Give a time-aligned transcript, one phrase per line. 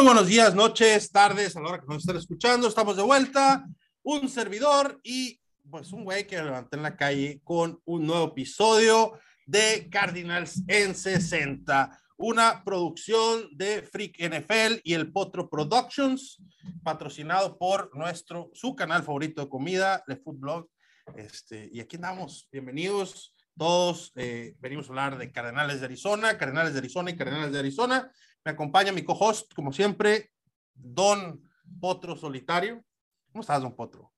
[0.00, 2.66] Muy buenos días, noches, tardes, a la hora que nos estén escuchando.
[2.66, 3.66] Estamos de vuelta.
[4.02, 5.38] Un servidor y
[5.70, 10.62] pues un güey que me levanté en la calle con un nuevo episodio de Cardinals
[10.68, 12.00] en 60.
[12.16, 16.42] Una producción de Freak NFL y el Potro Productions,
[16.82, 20.70] patrocinado por nuestro, su canal favorito de comida, The Food Blog.
[21.14, 22.48] Este, y aquí andamos.
[22.50, 24.12] Bienvenidos todos.
[24.16, 28.10] Eh, venimos a hablar de Cardenales de Arizona, Cardenales de Arizona y Cardenales de Arizona.
[28.44, 30.30] Me acompaña mi co-host, como siempre,
[30.74, 31.42] Don
[31.80, 32.82] Potro Solitario.
[33.32, 34.12] ¿Cómo estás, Don Potro?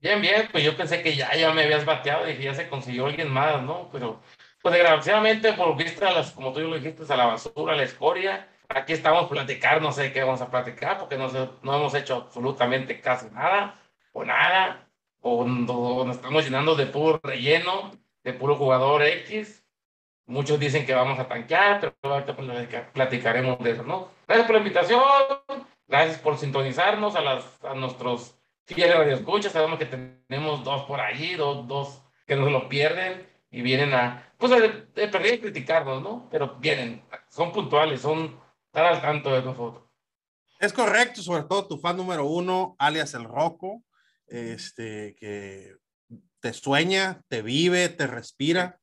[0.00, 3.06] Bien, bien, pues yo pensé que ya, ya me habías bateado y ya se consiguió
[3.06, 3.88] alguien más, ¿no?
[3.92, 4.20] Pero,
[4.60, 8.48] pues desgraciadamente, por vista, las, como tú lo dijiste, a la basura, a la escoria,
[8.68, 12.16] aquí estamos a platicar, no sé qué vamos a platicar, porque no, no hemos hecho
[12.16, 13.80] absolutamente casi nada,
[14.12, 14.88] o nada,
[15.20, 17.92] o, o nos estamos llenando de puro relleno,
[18.24, 19.61] de puro jugador X,
[20.26, 22.36] Muchos dicen que vamos a tanquear, pero ahorita
[22.92, 24.08] platicaremos de eso, ¿no?
[24.26, 25.02] Gracias por la invitación,
[25.86, 29.52] gracias por sintonizarnos a, las, a nuestros fieles radioescuchas.
[29.52, 33.92] Sabemos que tenemos dos por ahí, dos, dos que no se lo pierden y vienen
[33.92, 36.28] a, pues, de, de perder y criticarnos, ¿no?
[36.30, 39.84] Pero vienen, son puntuales, son estar al tanto de nosotros.
[40.58, 43.82] Es correcto, sobre todo tu fan número uno, alias el Roco,
[44.28, 45.74] este, que
[46.40, 48.78] te sueña, te vive, te respira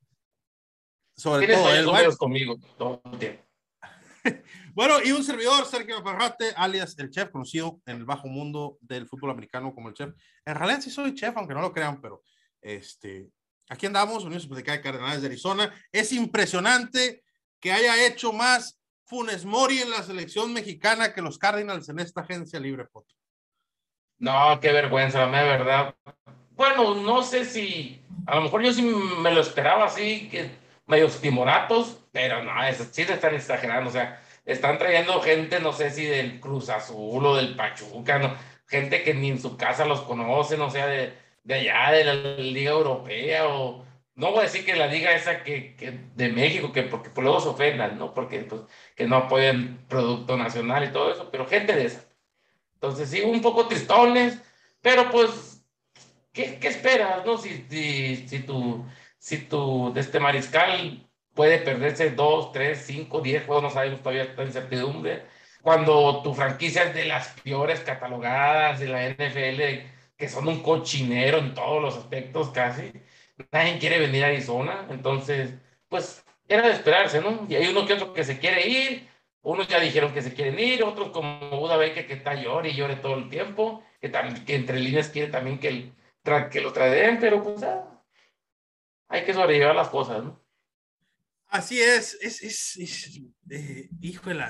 [1.19, 1.85] sobre todo él.
[1.85, 2.17] Bueno.
[2.17, 3.43] conmigo todo el tiempo.
[4.73, 9.07] bueno, y un servidor, Sergio Ferrate, alias el chef, conocido en el bajo mundo del
[9.07, 10.13] fútbol americano como el chef.
[10.45, 12.23] En realidad sí soy chef, aunque no lo crean, pero
[12.61, 13.29] este,
[13.69, 15.73] aquí andamos, Unión Suplica de Cardenales de Arizona.
[15.91, 17.23] Es impresionante
[17.59, 22.21] que haya hecho más Funes Mori en la selección mexicana que los Cardinals en esta
[22.21, 23.15] agencia libre, Poto.
[24.19, 25.95] No, qué vergüenza, la verdad.
[26.51, 30.58] Bueno, no sé si, a lo mejor yo sí me lo esperaba así, que
[30.89, 35.71] medios timoratos, pero no, eso sí se están exagerando, o sea, están trayendo gente, no
[35.71, 38.36] sé si del Cruz Azul o del Pachuca, ¿no?
[38.69, 42.14] gente que ni en su casa los conocen, o sea, de, de allá, de la
[42.14, 43.83] Liga Europea, o
[44.15, 47.23] no voy a decir que la liga esa que, que de México, que porque por
[47.23, 48.14] luego se ofendan, ¿no?
[48.14, 48.61] Porque pues,
[48.95, 52.05] que no apoyan producto nacional y todo eso, pero gente de esa.
[52.75, 54.39] Entonces, sí, un poco tristones,
[54.81, 55.65] pero pues,
[56.31, 57.37] ¿qué, qué esperas, no?
[57.37, 58.85] Si, si, si tu
[59.19, 64.23] si tu de este mariscal puede perderse dos, tres, cinco, diez juegos, no sabemos todavía
[64.23, 65.25] esta incertidumbre.
[65.61, 69.87] Cuando tu franquicia es de las peores catalogadas de la NFL,
[70.17, 72.91] que son un cochinero en todos los aspectos casi,
[73.52, 75.53] nadie quiere venir a Arizona, entonces,
[75.87, 77.45] pues era de esperarse, ¿no?
[77.47, 79.08] Y hay uno que otro que se quiere ir,
[79.41, 82.95] unos ya dijeron que se quieren ir, otros como Buda que está llore y llore
[82.97, 85.93] todo el tiempo, que, también, entre líneas quiere también que, el,
[86.52, 87.98] que lo traen, pero pues ah,
[89.09, 90.39] hay que sobrellevar las cosas, ¿no?
[91.47, 94.45] Así es, es, es, es eh, híjole,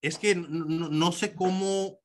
[0.00, 1.98] es que no, no, sé cómo,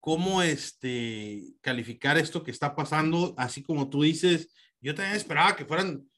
[0.00, 4.50] cómo este, calificar esto que está pasando, así como tú dices,
[4.80, 6.08] yo también esperaba que fueran,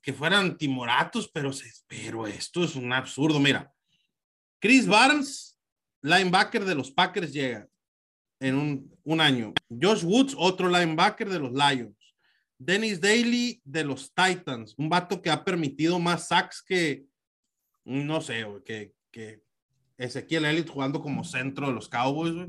[0.00, 1.50] que fueran timoratos, pero,
[1.88, 3.72] pero esto es un absurdo, mira,
[4.60, 5.58] Chris Barnes,
[6.00, 7.66] linebacker de los Packers, llega
[8.38, 11.95] en un, un año, Josh Woods, otro linebacker de los Lions,
[12.58, 17.06] Dennis Daly de los Titans, un vato que ha permitido más sacks que,
[17.84, 19.42] no sé, que, que
[19.98, 22.48] Ezequiel Elliott jugando como centro de los Cowboys.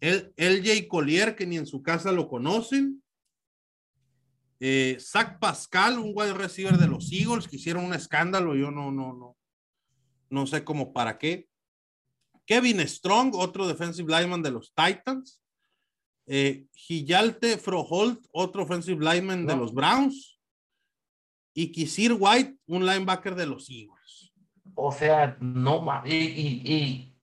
[0.00, 3.02] El, LJ Collier, que ni en su casa lo conocen.
[4.60, 8.56] Eh, Zach Pascal, un wide receiver de los Eagles, que hicieron un escándalo.
[8.56, 9.36] Yo no, no, no,
[10.30, 11.48] no sé cómo para qué.
[12.46, 15.40] Kevin Strong, otro defensive lineman de los Titans.
[16.28, 20.38] Eh, Gillalte Froholt, otro offensive lineman de los Browns.
[21.54, 24.32] Y Kisir White, un linebacker de los Eagles.
[24.74, 27.18] O sea, no y, y, y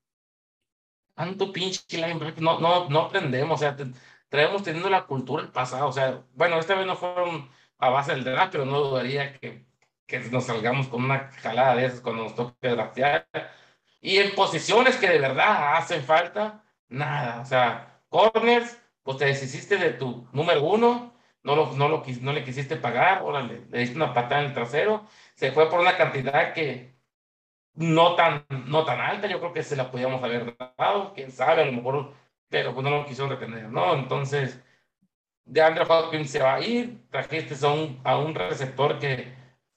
[1.14, 3.78] tanto pinche linebacker, no, no, no aprendemos, o sea,
[4.28, 8.12] traemos teniendo la cultura del pasado, o sea, bueno, esta vez no fueron a base
[8.12, 9.66] del draft, pero no dudaría que,
[10.06, 13.28] que nos salgamos con una jalada de esas cuando nos toque draftear.
[14.02, 19.78] Y en posiciones que de verdad hacen falta, nada, o sea, corners, pues te deshiciste
[19.78, 21.14] de tu número uno,
[21.44, 24.54] no, lo, no, lo, no le quisiste pagar, órale, le diste una patada en el
[24.54, 25.06] trasero,
[25.36, 26.96] se fue por una cantidad que
[27.76, 31.62] no tan, no tan alta, yo creo que se la podíamos haber dado, quién sabe,
[31.62, 32.14] a lo mejor,
[32.50, 33.94] pero pues no lo quisieron retener, ¿no?
[33.94, 34.60] Entonces,
[35.46, 39.34] de Andrew Hopkins se va a ir, trajiste a un, a un receptor que,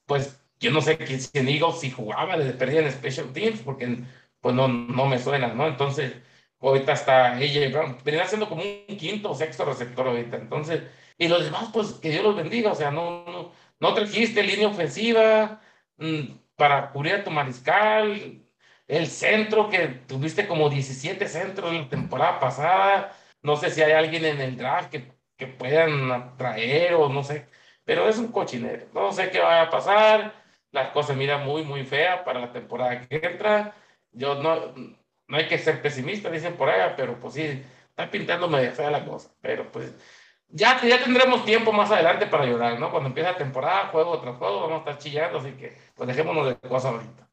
[0.07, 3.99] pues, yo no sé si en Eagles si jugaba, desde perdía en Special Teams, porque
[4.41, 5.67] pues no, no me suena, ¿no?
[5.67, 6.15] Entonces,
[6.61, 7.97] Ahorita está AJ Brown.
[8.03, 10.37] Venía siendo como un quinto o sexto receptor ahorita.
[10.37, 10.83] Entonces,
[11.17, 12.71] y los demás, pues que Dios los bendiga.
[12.71, 15.61] O sea, no, no, no trajiste línea ofensiva
[15.97, 16.23] mm,
[16.55, 18.43] para cubrir a tu mariscal.
[18.87, 23.17] el centro que tuviste como 17 centros en la temporada pasada.
[23.41, 27.47] No sé si hay alguien en el draft que, que puedan traer o no sé,
[27.85, 28.87] pero es un cochinero.
[28.93, 30.33] No sé qué va a pasar.
[30.71, 33.73] Las cosas miran muy, muy feas para la temporada que entra.
[34.11, 34.73] Yo no,
[35.29, 37.41] no hay que ser pesimista, dicen por allá, pero pues sí,
[37.87, 39.31] está pintando medio fea la cosa.
[39.39, 39.93] Pero pues
[40.47, 42.89] ya, ya tendremos tiempo más adelante para llorar, ¿no?
[42.91, 46.47] Cuando empieza la temporada, juego tras juego, vamos a estar chillando, así que pues dejémonos
[46.47, 47.29] de cosas ahorita.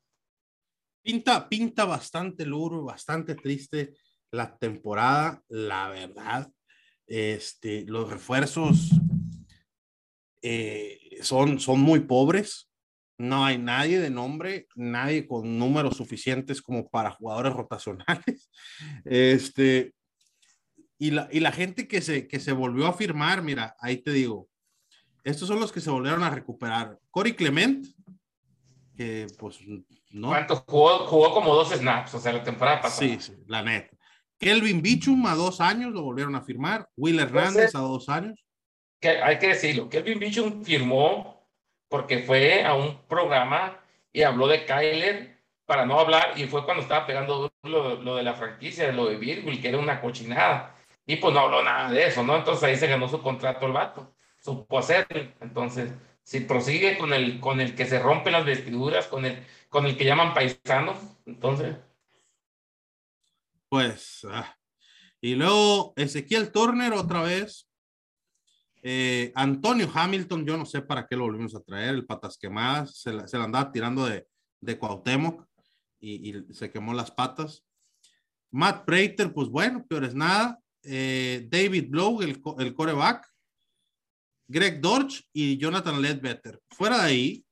[1.02, 3.94] Pinta, pinta bastante luro, bastante triste
[4.30, 6.48] la temporada, la verdad.
[7.06, 8.90] Este, los refuerzos
[10.42, 12.68] eh, son, son muy pobres.
[13.18, 18.50] No hay nadie de nombre, nadie con números suficientes como para jugadores rotacionales.
[19.04, 19.94] Este,
[20.98, 24.12] y la, y la gente que se, que se volvió a firmar, mira, ahí te
[24.12, 24.48] digo,
[25.24, 26.98] estos son los que se volvieron a recuperar.
[27.10, 27.86] Cory Clement,
[28.96, 29.58] que pues
[30.10, 30.28] no.
[30.28, 31.06] ¿Cuántos jugó?
[31.06, 33.08] Jugó como dos snaps, o sea, la temporada pasada.
[33.08, 33.96] Sí, sí, la neta.
[34.38, 36.88] Kelvin Bichum a dos años lo volvieron a firmar.
[36.96, 38.44] Will Hernández a dos años.
[39.00, 41.35] Que hay que decirlo, Kelvin Bichum firmó
[41.88, 43.80] porque fue a un programa
[44.12, 45.36] y habló de Kyler
[45.66, 49.16] para no hablar, y fue cuando estaba pegando lo, lo de la franquicia, lo de
[49.16, 50.76] Virgil, que era una cochinada.
[51.06, 52.36] Y pues no habló nada de eso, ¿no?
[52.36, 55.32] Entonces ahí se ganó su contrato el vato, supo hacerlo.
[55.40, 55.92] Entonces,
[56.22, 59.96] si prosigue con el, con el que se rompen las vestiduras, con el, con el
[59.96, 60.94] que llaman paisano,
[61.24, 61.76] entonces.
[63.68, 64.56] Pues, ah.
[65.20, 67.65] y luego Ezequiel Turner otra vez.
[68.88, 72.96] Eh, Antonio Hamilton, yo no sé para qué lo volvimos a traer, el patas quemadas,
[73.00, 74.28] se la, se andaba tirando de,
[74.60, 75.44] de Cuauhtémoc
[75.98, 77.64] y, y, se quemó las patas.
[78.52, 80.60] Matt Prater, pues bueno, peor es nada.
[80.84, 83.28] Eh, David Blow, el, el coreback,
[84.46, 86.62] Greg Dorch y Jonathan Ledbetter.
[86.70, 87.46] Fuera de ahí,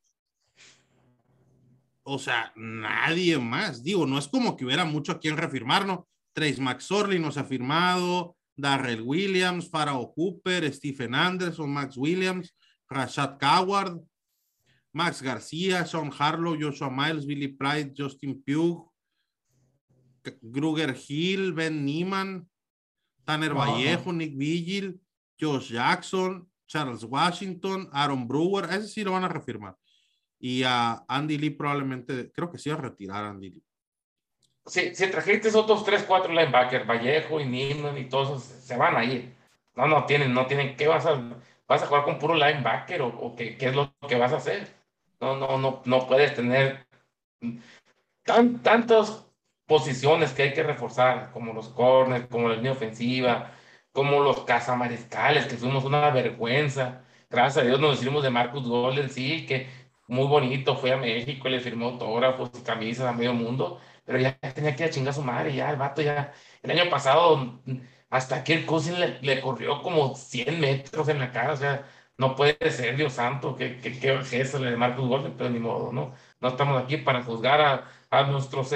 [2.05, 3.83] o sea, nadie más.
[3.83, 6.07] Digo, no es como que hubiera mucho a quien reafirmar, ¿no?
[6.33, 12.53] Trace McSorley nos ha firmado, Darrell Williams, Farao Cooper, Stephen Anderson, Max Williams,
[12.91, 14.01] Rashad Coward,
[14.93, 18.91] Max García, Sean Harlow, Joshua Miles, Billy Pride, Justin Pugh,
[20.41, 22.47] Gruger Hill, Ben Nieman,
[23.25, 25.01] Tanner Vallejo, Nick Vigil,
[25.41, 29.77] Josh Jackson, Charles Washington, Aaron Brewer, ese sí lo van a refirmar.
[30.39, 33.64] Y a Andy Lee probablemente, creo que sí va a retirar a Andy Lee.
[34.67, 39.05] Si, si trajiste otros 3, 4 linebackers, Vallejo y Nieman y todos se van a
[39.05, 39.35] ir.
[39.75, 41.21] No, no tienen, no tienen, ¿qué vas a,
[41.67, 44.37] vas a jugar con puro linebacker o, o qué, qué, es lo que vas a
[44.37, 44.69] hacer?
[45.21, 46.87] No, no, no, no puedes tener
[48.25, 49.27] tan, tantas
[49.67, 53.53] posiciones que hay que reforzar, como los corners, como la línea ofensiva,
[53.93, 57.05] como los cazamariscales, que fuimos una vergüenza.
[57.31, 59.69] Gracias a Dios nos hicimos de Marcus Golden, sí, que
[60.07, 64.39] muy bonito, fue a México, le firmó autógrafos y camisas a medio mundo, pero ya
[64.39, 67.61] tenía que ir a chingar a su madre, ya el vato ya, el año pasado,
[68.11, 71.87] hasta que el Cousin le, le, corrió como 100 metros en la cara, o sea,
[72.17, 76.15] no puede ser, Dios santo, que, que, que eso de Marcus pero ni modo, ¿no?
[76.41, 78.73] No estamos aquí para juzgar a, a nuestros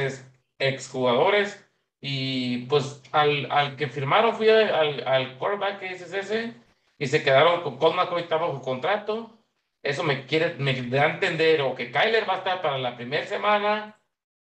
[0.58, 1.64] exjugadores.
[2.00, 6.54] Y pues al, al que firmaron fui al, al quarterback que es ese
[6.98, 9.38] y se quedaron con McCoy estaba bajo contrato.
[9.82, 12.96] Eso me quiere, me da a entender o que Kyler va a estar para la
[12.96, 13.97] primera semana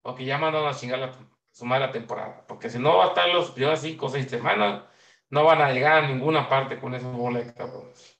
[0.05, 1.11] o que ya mandan a chingar la,
[1.51, 2.45] sumar la temporada.
[2.47, 4.83] Porque si no va a estar los primeros cinco o seis semanas,
[5.31, 8.19] no van a llegar a ninguna parte con esos boletos.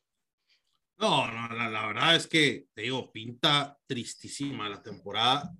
[0.98, 5.54] No, no la, la, verdad es que, te digo, pinta tristísima la temporada.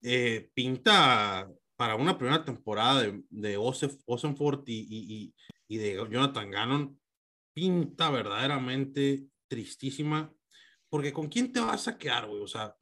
[0.00, 5.34] Eh, pinta para una primera temporada de, de Osenford y, y,
[5.68, 6.98] y, de Jonathan Gannon,
[7.52, 10.32] pinta verdaderamente tristísima.
[10.88, 12.40] Porque ¿con quién te vas a quedar, güey?
[12.40, 12.74] O sea,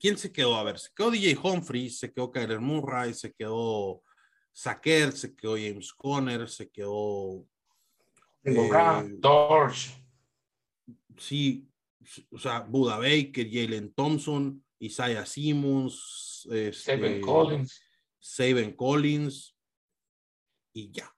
[0.00, 0.56] ¿quién se quedó?
[0.56, 4.02] A ver, se quedó DJ Humphries, se quedó Kyler Murray, se quedó
[4.52, 7.44] Sacker, se quedó James Conner, se quedó.
[8.42, 8.70] Eh.
[11.18, 11.68] Sí,
[12.30, 17.82] o sea, Buda Baker, Jalen Thompson, Isaiah Simmons, este, Saben Collins.
[18.18, 19.56] Saben Collins
[20.72, 21.12] y ya.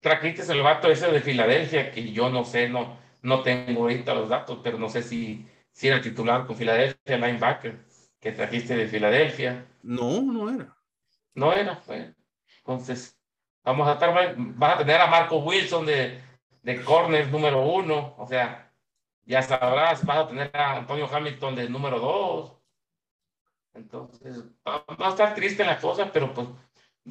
[0.00, 4.28] Trajiste el vato ese de Filadelfia, que yo no sé, no, no tengo ahorita los
[4.28, 5.46] datos, pero no sé si,
[5.78, 7.78] si era titular con Filadelfia, linebacker,
[8.18, 9.64] que trajiste de Filadelfia.
[9.84, 10.76] No, no era.
[11.34, 12.16] No era, fue.
[12.58, 13.16] Entonces,
[13.62, 16.20] vamos a estar, vas a tener a Marco Wilson de,
[16.62, 18.72] de corner número uno, o sea,
[19.24, 22.56] ya sabrás, vas a tener a Antonio Hamilton de número dos.
[23.72, 26.48] Entonces, va, a estar triste la cosa, pero pues,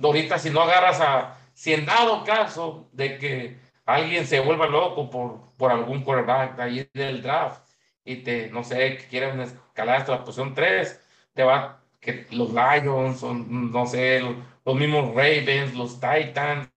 [0.03, 5.09] ahorita si no agarras a, si en dado caso de que alguien se vuelva loco
[5.09, 7.66] por, por algún quarterback de ahí del draft
[8.07, 11.01] y te, no sé, que quieran escalar hasta la posición 3,
[11.33, 16.69] te va, que los Lions, son, no sé, los, mismos Ravens, los Titans,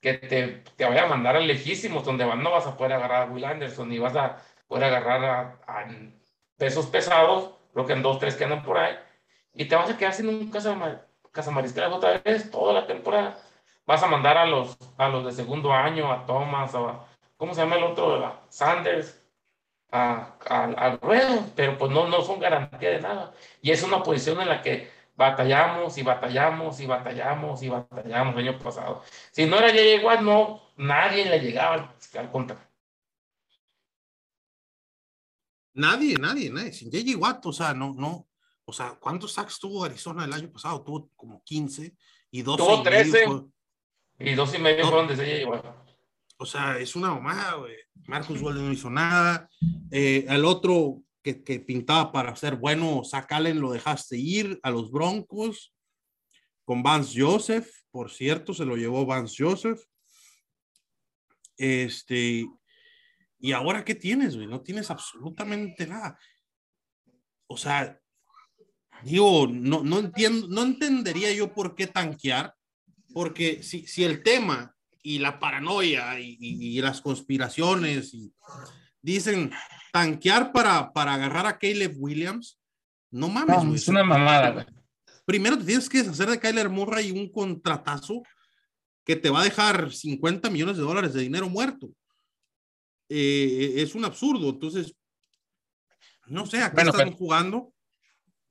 [0.00, 3.30] que te, te vaya a mandar a lejísimos, donde no vas a poder agarrar a
[3.32, 5.86] Will Anderson, ni vas a poder agarrar a,
[6.56, 8.96] pesos pesados, creo que en dos, tres que andan por ahí,
[9.52, 10.76] y te vas a quedar sin un casa,
[11.30, 13.38] casa mariscal otra vez toda la temporada.
[13.86, 17.60] Vas a mandar a los, a los de segundo año, a Thomas, a, ¿cómo se
[17.60, 18.40] llama el otro?
[18.48, 19.23] Sanders,
[19.94, 23.32] al ruedo, pero pues no, no son garantía de nada.
[23.62, 28.48] Y es una posición en la que batallamos y batallamos y batallamos y batallamos el
[28.48, 29.02] año pasado.
[29.30, 32.68] Si no era ya igual, no, nadie le llegaba al contra.
[35.74, 36.72] Nadie, nadie, nadie.
[36.72, 37.18] Sin J.J.
[37.18, 38.28] Watt, o sea, no, no.
[38.64, 40.82] O sea, ¿cuántos sacks tuvo Arizona el año pasado?
[40.82, 41.94] Tuvo como 15
[42.30, 42.62] y 12.
[42.62, 43.26] Tuvo 13
[44.20, 45.50] y, dos y medio fueron de J.J.
[45.50, 45.83] Watt.
[46.44, 47.74] O sea, es una mamada, güey.
[48.06, 49.48] Marcus Walden no hizo nada.
[49.90, 54.90] Eh, otro que, que, pintaba para ser bueno, Zach Allen, lo dejaste ir a los
[54.90, 55.74] Broncos
[56.66, 57.66] con Vance Joseph.
[57.90, 59.80] Por cierto, se lo llevó Vance Joseph.
[61.56, 62.46] Este,
[63.38, 64.46] y ahora, ¿qué tienes, güey?
[64.46, 66.18] No tienes absolutamente nada.
[67.46, 67.98] O sea,
[69.02, 72.54] digo, no, no entiendo, no entendería yo por qué tanquear,
[73.14, 74.73] porque si, si el tema
[75.06, 78.32] y la paranoia y, las conspiraciones y
[79.02, 79.52] dicen
[79.92, 82.58] tanquear para, para agarrar a Caleb Williams.
[83.10, 84.66] No mames, Es una mamada, güey.
[85.26, 88.22] Primero te tienes que deshacer de Kyler Murray y un contratazo
[89.04, 91.90] que te va a dejar 50 millones de dólares de dinero muerto.
[93.10, 94.48] Eh, es un absurdo.
[94.48, 94.94] Entonces,
[96.26, 97.72] no sé, acá están jugando.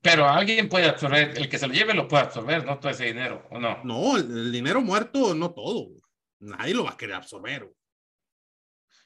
[0.01, 3.05] Pero alguien puede absorber, el que se lo lleve lo puede absorber, no todo ese
[3.05, 3.83] dinero, ¿o no?
[3.83, 6.02] No, el, el dinero muerto, no todo
[6.43, 7.69] nadie lo va a querer absorber.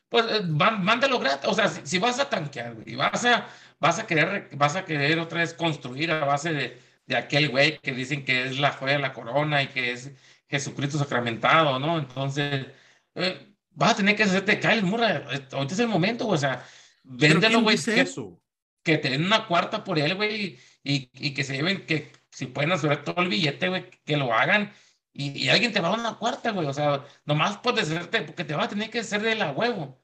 [0.09, 1.49] Pues eh, mándalo gratis.
[1.49, 3.47] O sea, si, vas a tanquear, y vas a,
[3.79, 7.79] vas a querer, vas a querer otra vez construir a base de, de aquel güey
[7.79, 10.11] que dicen que es la joya de la corona y que es
[10.49, 11.97] Jesucristo sacramentado, ¿no?
[11.97, 12.67] Entonces,
[13.15, 15.23] eh, vas a tener que hacerte caer Murray.
[15.51, 16.65] Ahorita es el momento, o sea,
[17.03, 17.77] véndelo, güey.
[17.77, 18.41] Que, eso?
[18.83, 22.45] que te den una cuarta por él, güey, y, y, que se lleven, que si
[22.45, 24.71] pueden absorber todo el billete, güey, que lo hagan
[25.19, 26.67] y, alguien te va a dar una cuarta, güey.
[26.67, 29.99] O sea, nomás puedes hacerte, porque te va a tener que hacer de la huevo.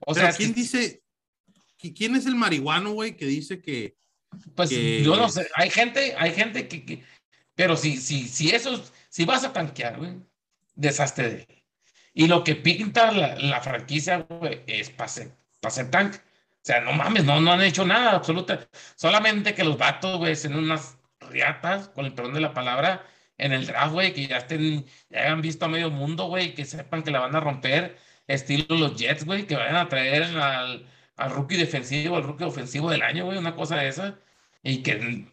[0.00, 1.02] O sea, ¿quién dice,
[1.78, 3.96] quién es el marihuano, güey, que dice que...
[4.54, 7.02] Pues yo no sé, hay gente, hay gente que,
[7.54, 10.20] pero si, si, si eso, si vas a tanquear, güey,
[10.74, 11.64] deshazte de
[12.12, 16.18] Y lo que pinta la, la franquicia, güey, es para ser, para ser tanque.
[16.18, 18.68] O sea, no mames, no, no han hecho nada, absoluta.
[18.94, 20.95] Solamente que los vatos, güey, en unas
[21.30, 23.04] riatas, con el perdón de la palabra,
[23.38, 26.64] en el draft, güey, que ya estén, ya hayan visto a medio mundo, güey, que
[26.64, 30.86] sepan que la van a romper, estilo los Jets, güey, que vayan a traer al,
[31.16, 34.18] al rookie defensivo, al rookie ofensivo del año, güey, una cosa de esa,
[34.62, 35.26] y que,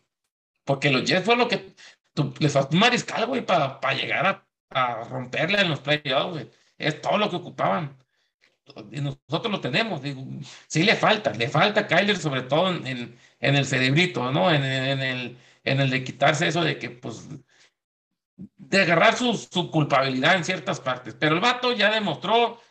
[0.65, 1.73] porque los Jets fue lo que,
[2.39, 7.01] les faltó un mariscal, güey, para llegar a, a romperla en los playoffs, güey, es
[7.01, 7.97] todo lo que ocupaban.
[8.91, 10.25] Y nosotros lo tenemos, digo,
[10.67, 14.49] sí le falta, le falta a Kyler, sobre todo en, en, el cerebrito, ¿no?
[14.51, 17.27] En, en el en el de quitarse eso de que, pues,
[18.35, 21.15] de agarrar su, su culpabilidad en ciertas partes.
[21.15, 22.61] Pero el vato ya demostró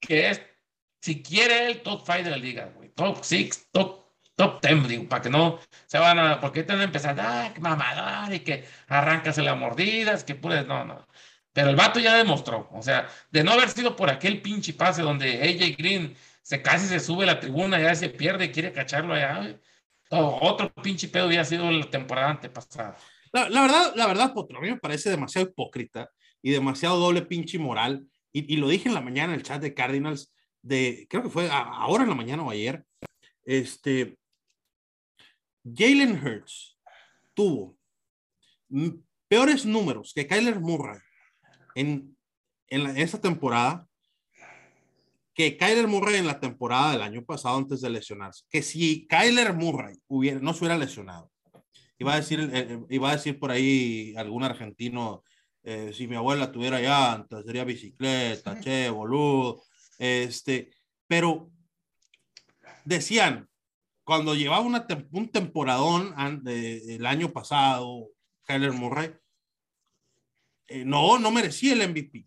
[0.00, 0.42] que es,
[1.00, 2.88] si quiere, el top 5 de la liga, güey.
[2.90, 4.06] Top 6, top,
[4.36, 8.32] top 10, digo, para que no se van a, porque están empezando, ah, que mamadar
[8.32, 11.06] y que arráncase las mordidas, que pues, no, no.
[11.52, 15.02] Pero el vato ya demostró, o sea, de no haber sido por aquel pinche pase
[15.02, 19.14] donde AJ Green se casi se sube a la tribuna, ya se pierde quiere cacharlo
[19.14, 19.58] allá, güey
[20.18, 22.96] otro pinche pedo hubiera sido la temporada antepasada.
[23.32, 26.10] La, la verdad, la verdad, Potro, a mí me parece demasiado hipócrita
[26.42, 28.06] y demasiado doble pinche moral.
[28.32, 31.48] Y, lo dije en la mañana en el chat de Cardinals, de, creo que fue
[31.50, 32.84] ahora en la mañana o ayer.
[33.44, 34.16] Este,
[35.64, 36.78] Jalen Hurts
[37.34, 37.76] tuvo
[39.28, 40.98] peores números que Kyler Murray
[41.74, 42.16] en,
[42.68, 43.86] en, esa temporada
[45.34, 49.54] que Kyler Murray en la temporada del año pasado antes de lesionarse, que si Kyler
[49.54, 51.30] Murray hubiera, no se hubiera lesionado,
[51.98, 55.24] iba a decir, eh, eh, iba a decir por ahí algún argentino,
[55.62, 59.62] eh, si mi abuela tuviera llantas, sería bicicleta, che, boludo,
[59.98, 60.70] este,
[61.06, 61.50] pero
[62.84, 63.48] decían,
[64.04, 66.12] cuando llevaba una un temporadón
[66.44, 68.08] el año pasado,
[68.44, 69.14] Kyler Murray,
[70.84, 72.26] no, no merecía el MVP.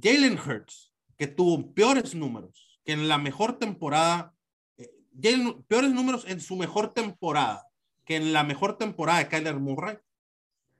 [0.00, 4.34] Jalen Hurts que tuvo peores números que en la mejor temporada,
[4.76, 4.90] eh,
[5.68, 7.66] peores números en su mejor temporada
[8.04, 9.96] que en la mejor temporada de Kyler Murray,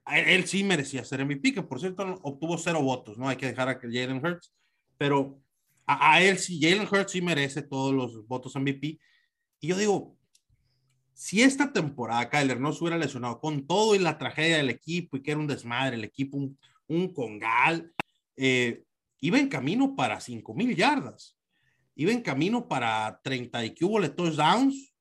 [0.06, 3.28] él, sí merecía ser MVP, que por cierto obtuvo cero votos, ¿no?
[3.28, 4.52] Hay que dejar a Jalen Hurts,
[4.98, 5.40] pero
[5.86, 8.98] a, él sí, Jalen Hurts sí merece todos los votos MVP.
[9.60, 10.16] Y yo digo,
[11.14, 15.16] si esta temporada Kyler no se hubiera lesionado con todo y la tragedia del equipo
[15.16, 17.90] y que era un desmadre, el equipo un, un congal,
[18.36, 18.84] eh,
[19.24, 21.34] iba en camino para 5 mil yardas,
[21.94, 24.92] iba en camino para 30 y que hubo touchdowns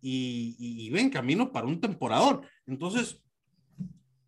[0.00, 2.48] y, y iba en camino para un temporador.
[2.66, 3.20] Entonces,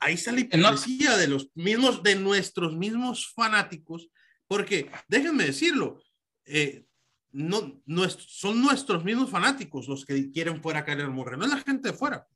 [0.00, 4.08] ahí sale la hipocresía de los mismos, de nuestros mismos fanáticos,
[4.48, 6.02] porque déjenme decirlo,
[6.44, 6.86] eh,
[7.30, 11.60] no, son nuestros mismos fanáticos los que quieren fuera a Kyler Murray, no es la
[11.60, 12.26] gente de fuera.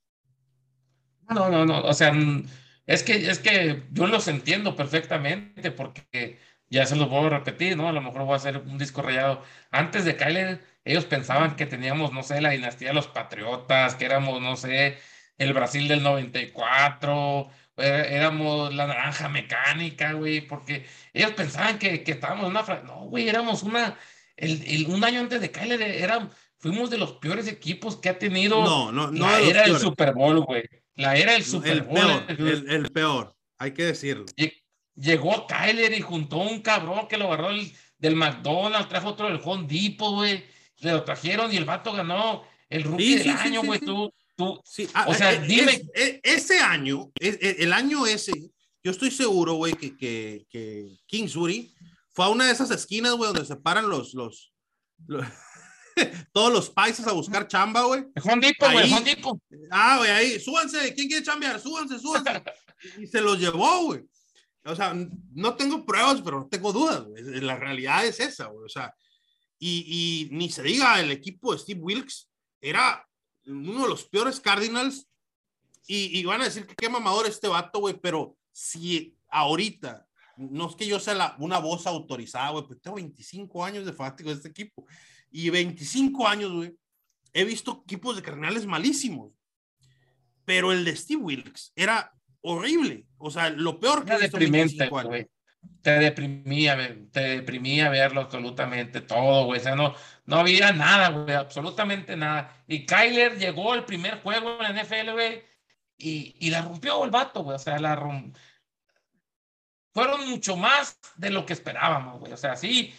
[1.29, 2.15] No, no, no, o sea,
[2.87, 6.39] es que, es que yo los entiendo perfectamente porque
[6.71, 7.89] ya se los a repetir, ¿no?
[7.89, 9.43] A lo mejor voy a hacer un disco rayado.
[9.71, 14.05] Antes de Kyler, ellos pensaban que teníamos, no sé, la dinastía de los Patriotas, que
[14.05, 14.99] éramos, no sé,
[15.39, 22.47] el Brasil del 94, éramos la naranja mecánica, güey, porque ellos pensaban que, que estábamos
[22.47, 22.83] en una...
[22.85, 23.97] No, güey, éramos una
[24.37, 28.63] el, un año antes de Kyler era, fuimos de los peores equipos que ha tenido.
[28.65, 29.27] No, no, no.
[29.29, 30.65] La era el Super Bowl, güey.
[30.97, 32.27] La era el Super Bowl.
[32.27, 34.27] Peor, el, peor, hay que decirlo.
[34.97, 37.49] Llegó Kyler y juntó un cabrón que lo agarró
[37.99, 40.45] del McDonald's, trajo otro del Home Depot, güey.
[40.79, 43.81] Le lo trajeron y el vato ganó el rookie del año, güey.
[43.81, 44.63] tú, tú.
[44.93, 45.83] Ah, o sea, eh, dime.
[46.23, 48.33] ese año, el año ese,
[48.83, 51.73] yo estoy seguro, güey, que, que, que King Suri
[52.11, 54.53] fue a una de esas esquinas, güey, donde se paran los, los,
[56.33, 58.05] todos los paisas a buscar chamba, güey.
[58.23, 59.41] Hondipo, güey, Hondipo.
[59.71, 61.61] Ah, güey, ahí, súbanse, ¿quién quiere chambear?
[61.61, 62.43] Súbanse, súbanse.
[62.99, 64.05] y se los llevó, güey.
[64.65, 64.95] O sea,
[65.33, 67.07] no tengo pruebas, pero no tengo dudas.
[67.43, 68.65] La realidad es esa, güey.
[68.65, 68.95] O sea,
[69.59, 72.31] y, y ni se diga, el equipo de Steve Wilkes
[72.61, 73.07] era
[73.47, 75.07] uno de los peores Cardinals.
[75.87, 80.07] Y, y van a decir que qué mamador este vato, güey, pero si ahorita
[80.37, 84.31] no es que yo sea una voz autorizada, güey, pero tengo 25 años de fanático
[84.31, 84.87] de este equipo.
[85.31, 86.75] Y 25 años, güey,
[87.33, 89.33] he visto equipos de carnales malísimos.
[90.45, 92.13] Pero el de Steve Wilkes era
[92.45, 93.07] horrible.
[93.19, 95.27] O sea, lo peor que era deprimente, güey.
[95.81, 96.77] Te deprimía,
[97.11, 99.61] te deprimía verlo absolutamente todo, güey.
[99.61, 99.95] O sea, no,
[100.27, 102.65] no había nada, güey, absolutamente nada.
[102.67, 105.43] Y Kyler llegó al primer juego en la NFL, güey,
[105.97, 107.57] y, y la rompió el vato, güey.
[107.57, 108.39] O sea, la rompió
[109.95, 112.33] fueron mucho más de lo que esperábamos, güey.
[112.33, 112.93] O sea, sí,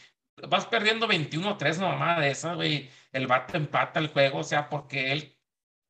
[0.47, 2.89] vas perdiendo 21-3 nomás de esa, güey.
[3.11, 5.37] El vato empata el juego, o sea, porque él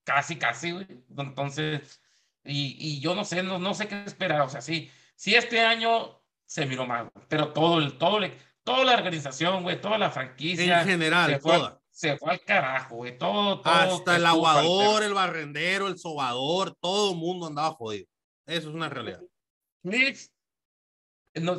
[0.03, 0.87] casi, casi, güey.
[1.15, 2.01] Entonces,
[2.45, 4.41] y, y yo no sé, no, no sé qué esperar.
[4.41, 8.86] O sea, sí, sí este año se miró mal, pero todo, el, todo, el, toda
[8.86, 10.81] la organización, güey, toda la franquicia.
[10.81, 11.81] En general, se fue, toda.
[11.89, 13.17] Se fue al carajo, güey.
[13.17, 13.73] Todo, todo.
[13.73, 18.08] Hasta el aguador, el barrendero, el sobador, todo el mundo andaba jodido.
[18.45, 19.21] Eso es una realidad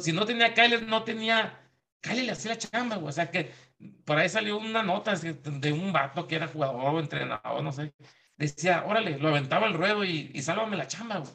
[0.00, 1.60] si no tenía Kyler, no tenía.
[2.00, 3.08] Kyler le hacía la chamba, güey.
[3.08, 3.52] O sea que
[4.04, 7.92] por ahí salió una nota de un vato que era jugador o entrenador, no sé.
[8.36, 11.32] Decía, órale, lo aventaba el ruedo y, y sálvame la chamba, güey.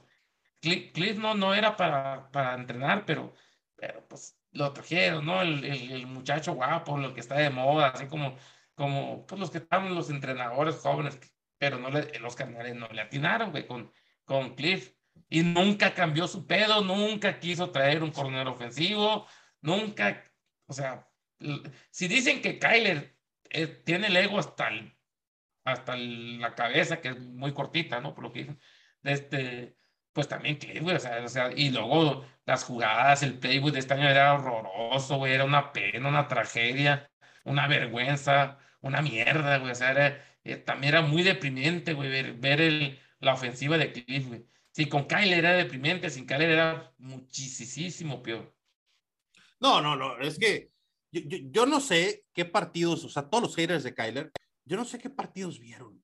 [0.61, 3.33] Cliff no, no era para, para entrenar, pero,
[3.75, 5.41] pero pues lo trajeron, ¿no?
[5.41, 8.35] El, el, muchacho guapo, lo que está de moda, así como,
[8.75, 11.19] como pues los que estaban los entrenadores jóvenes,
[11.57, 13.91] pero no los carnales no le atinaron, güey, con,
[14.23, 14.93] con Cliff
[15.29, 19.27] y nunca cambió su pedo, nunca quiso traer un coronel ofensivo,
[19.61, 20.23] nunca,
[20.67, 21.07] o sea,
[21.89, 23.17] si dicen que Kyler
[23.49, 24.69] eh, tiene el ego hasta,
[25.63, 28.13] hasta la cabeza, que es muy cortita, ¿no?
[28.13, 28.59] Por lo que dicen,
[29.03, 29.77] este,
[30.13, 33.93] pues también que, o sea, o sea, y luego las jugadas, el playbook de este
[33.93, 37.11] año era horroroso, güey, era una pena, una tragedia,
[37.43, 42.61] una vergüenza, una mierda, güey, o sea, eh, también era muy deprimente, güey, ver, ver
[42.61, 44.45] el, la ofensiva de Cliff, güey.
[44.71, 48.55] Sí, con Kyler era deprimente, sin Kyler era muchísimo peor.
[49.59, 50.71] No, no, no, es que
[51.11, 51.21] yo,
[51.51, 54.31] yo, no sé qué partidos, o sea, todos los haters de Kyler,
[54.71, 56.01] yo no sé qué partidos vieron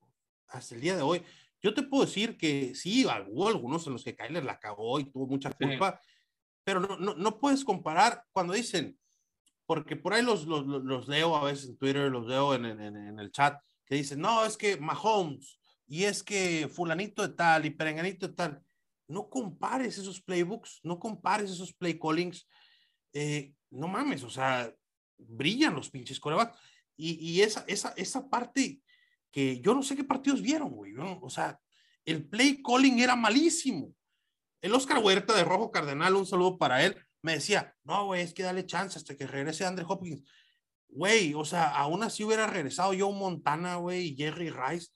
[0.48, 1.22] hasta el día de hoy.
[1.62, 5.10] Yo te puedo decir que sí, hubo algunos en los que Kyler la cagó y
[5.10, 5.98] tuvo mucha culpa,
[6.64, 8.98] pero no, no, no, puedes comparar cuando dicen,
[9.64, 12.94] porque por ahí los, los, los leo a veces en Twitter, los leo en, en,
[12.94, 17.64] en el chat, que dicen, no, es que Mahomes y es que fulanito de tal
[17.64, 18.62] y perenganito de tal.
[19.08, 22.46] No compares esos playbooks, no compares esos play callings.
[23.14, 24.70] Eh, no mames, o sea,
[25.16, 26.58] brillan los pinches corebacks.
[26.98, 28.82] Y, y esa, esa, esa parte
[29.30, 30.92] que yo no sé qué partidos vieron, güey.
[30.98, 31.58] O sea,
[32.04, 33.94] el play calling era malísimo.
[34.60, 38.34] El Oscar Huerta de Rojo Cardenal, un saludo para él, me decía, no, güey, es
[38.34, 40.22] que dale chance hasta que regrese Andre Hopkins.
[40.88, 44.88] Güey, o sea, aún así hubiera regresado yo Montana, güey, y Jerry Rice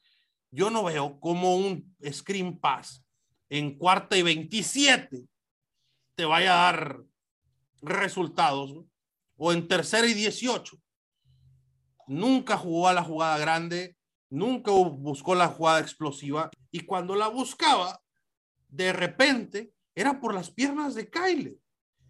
[0.52, 3.02] yo no veo como un screen pass
[3.48, 5.24] en cuarta y 27
[6.14, 7.02] te vaya a dar
[7.80, 8.84] resultados,
[9.36, 10.81] o en tercera y 18.
[12.12, 13.96] Nunca jugó a la jugada grande,
[14.28, 18.02] nunca buscó la jugada explosiva y cuando la buscaba,
[18.68, 21.54] de repente era por las piernas de Kyler.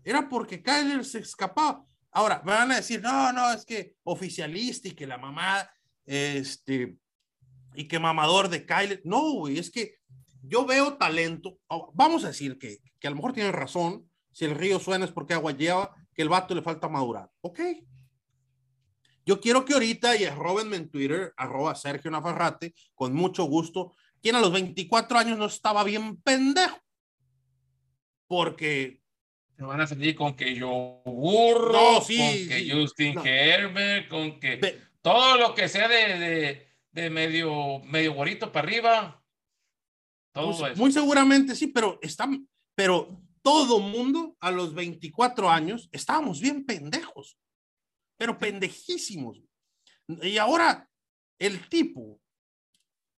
[0.03, 1.85] Era porque Kyler se escapaba.
[2.11, 5.71] Ahora, me van a decir, no, no, es que oficialista y que la mamá,
[6.05, 6.97] este,
[7.75, 9.03] y que mamador de Kyler.
[9.05, 9.95] No, güey, es que
[10.43, 11.59] yo veo talento.
[11.69, 14.11] Oh, vamos a decir que, que a lo mejor tiene razón.
[14.33, 17.31] Si el río suena es porque agua lleva, que el vato le falta madurar.
[17.41, 17.61] Ok.
[19.25, 24.37] Yo quiero que ahorita y arrobenme en Twitter, arroba Sergio Nafarrate, con mucho gusto, quien
[24.37, 26.79] a los 24 años no estaba bien pendejo.
[28.27, 29.03] Porque
[29.57, 35.37] se van a salir con que yo burro, con que Justin Herbert, con que todo
[35.37, 39.23] lo que sea de, de, de, medio, medio bonito para arriba.
[40.33, 46.41] Todo pues, Muy seguramente sí, pero están, pero todo mundo a los 24 años estábamos
[46.41, 47.37] bien pendejos,
[48.23, 49.43] pero pendejísimos.
[50.07, 50.89] Y ahora
[51.41, 52.21] el tipo,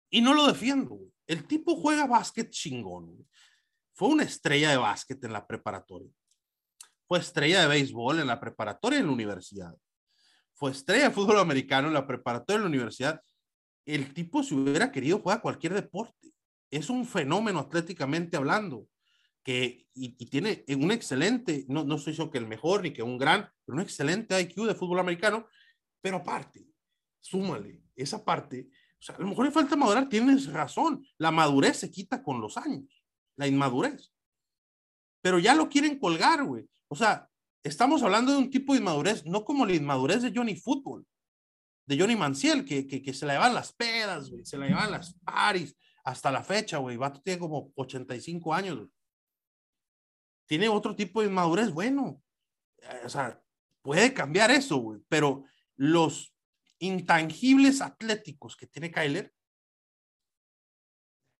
[0.09, 3.27] y no lo defiendo, el tipo juega básquet chingón.
[3.91, 6.09] Fue una estrella de básquet en la preparatoria.
[7.05, 9.75] Fue estrella de béisbol en la preparatoria en la universidad.
[10.53, 13.21] Fue estrella de fútbol americano en la preparatoria en la universidad.
[13.85, 16.31] El tipo, si hubiera querido, juega cualquier deporte.
[16.71, 18.87] Es un fenómeno atléticamente hablando
[19.43, 23.17] que y, tiene un excelente, no, no estoy diciendo que el mejor ni que un
[23.17, 25.47] gran, pero un excelente IQ de fútbol americano,
[26.01, 26.65] pero aparte,
[27.19, 31.77] súmale esa parte, o sea, a lo mejor le falta madurar, tienes razón, la madurez
[31.77, 33.03] se quita con los años,
[33.35, 34.11] la inmadurez,
[35.21, 37.29] pero ya lo quieren colgar, güey, o sea,
[37.63, 41.05] estamos hablando de un tipo de inmadurez, no como la inmadurez de Johnny Football,
[41.85, 44.91] de Johnny Manciel, que, que, que se la llevan las pedas, güey, se la llevan
[44.91, 45.75] las paris,
[46.05, 48.89] hasta la fecha, güey, Vato tiene como 85 años, güey
[50.53, 52.21] tiene otro tipo de madurez, bueno,
[52.77, 53.41] eh, o sea,
[53.81, 56.35] puede cambiar eso, pero los
[56.77, 59.33] intangibles atléticos que tiene Kyler,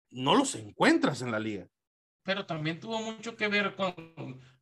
[0.10, 1.68] no los encuentras en la liga.
[2.24, 3.94] Pero también tuvo mucho que ver con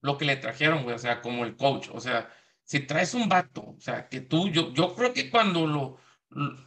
[0.01, 2.29] lo que le trajeron, güey, o sea, como el coach, o sea,
[2.61, 5.97] si traes un vato, o sea, que tú, yo, yo creo que cuando lo,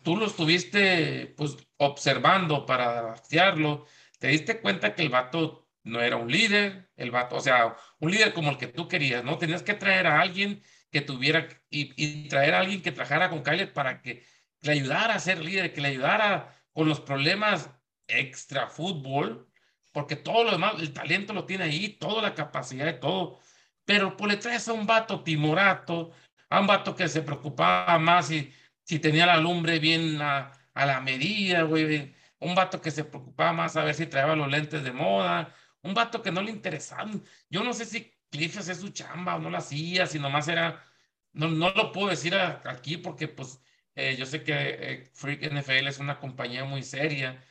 [0.03, 3.85] tú lo estuviste, pues, observando para hacerlo,
[4.19, 8.11] te diste cuenta que el vato no era un líder, el vato, o sea, un
[8.11, 9.39] líder como el que tú querías, ¿no?
[9.39, 13.73] Tenías que traer a alguien que tuviera y, traer a alguien que trabajara con Kyler
[13.73, 14.25] para que
[14.63, 17.71] le ayudara a ser líder, que le ayudara con los problemas
[18.09, 19.49] extra fútbol,
[19.93, 23.39] porque todo lo demás, el talento lo tiene ahí, toda la capacidad de todo,
[23.85, 26.13] pero pues le traes a un vato timorato,
[26.49, 28.53] a un vato que se preocupaba más si,
[28.85, 33.53] si tenía la lumbre bien a, a la medida, güey, un vato que se preocupaba
[33.53, 37.11] más a ver si traía los lentes de moda, un vato que no le interesaba.
[37.51, 40.85] Yo no sé si Cliff hacía su chamba o no la hacía, si nomás era,
[41.33, 43.61] no, no lo puedo decir aquí porque pues
[43.95, 47.43] eh, yo sé que eh, Freak NFL es una compañía muy seria,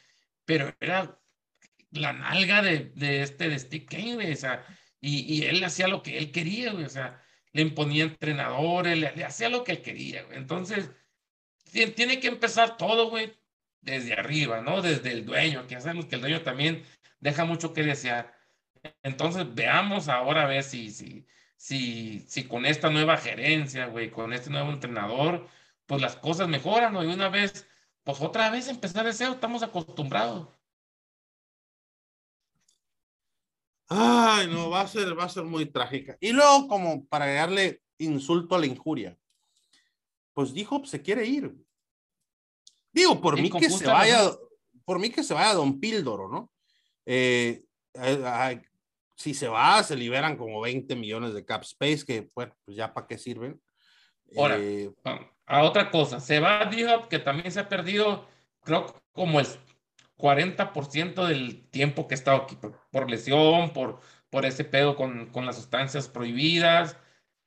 [0.46, 1.20] pero era
[1.92, 4.66] la nalga de, de este, de Steve Kane, o sea,
[5.00, 7.22] y, y, él hacía lo que él quería, o sea,
[7.54, 10.90] le imponía entrenadores, le, hacía lo que él quería, Entonces,
[11.72, 13.34] tiene que empezar todo, güey,
[13.82, 14.82] desde arriba, ¿no?
[14.82, 16.84] Desde el dueño, que sabemos que el dueño también
[17.24, 18.36] deja mucho que desear.
[19.02, 24.34] Entonces, veamos ahora a ver si, si, si, si con esta nueva gerencia, güey, con
[24.34, 25.48] este nuevo entrenador,
[25.86, 27.04] pues las cosas mejoran, ¿no?
[27.04, 27.66] Y una vez,
[28.04, 30.50] pues otra vez empezar de cero, estamos acostumbrados.
[33.88, 36.18] Ay, no, va a ser, va a ser muy trágica.
[36.20, 39.18] Y luego, como para darle insulto a la injuria,
[40.34, 41.56] pues dijo, se quiere ir.
[42.92, 44.30] Digo, por mí que se vaya,
[44.84, 46.53] por mí que se vaya Don Píldoro, ¿no?
[47.06, 47.64] Eh,
[49.16, 52.94] si se va, se liberan como 20 millones de cap space, que bueno, pues ya
[52.94, 53.62] para qué sirven.
[54.36, 54.92] Ahora, eh,
[55.46, 58.28] a otra cosa, se va Diop, que también se ha perdido,
[58.62, 59.48] creo, como el
[60.18, 62.58] 40% del tiempo que ha estado aquí,
[62.92, 66.98] por, lesión, por, por ese pedo con, con las sustancias prohibidas.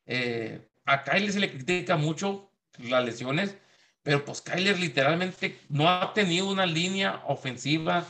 [0.06, 3.56] Eh, a Kyler se le critica mucho las lesiones,
[4.02, 8.06] pero pues Kyler literalmente no ha tenido una línea ofensiva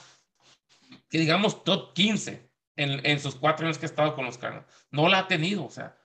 [1.16, 4.66] que digamos top 15 en, en, sus cuatro años que ha estado con los Cardinals.
[4.90, 5.96] No la ha tenido, o sea,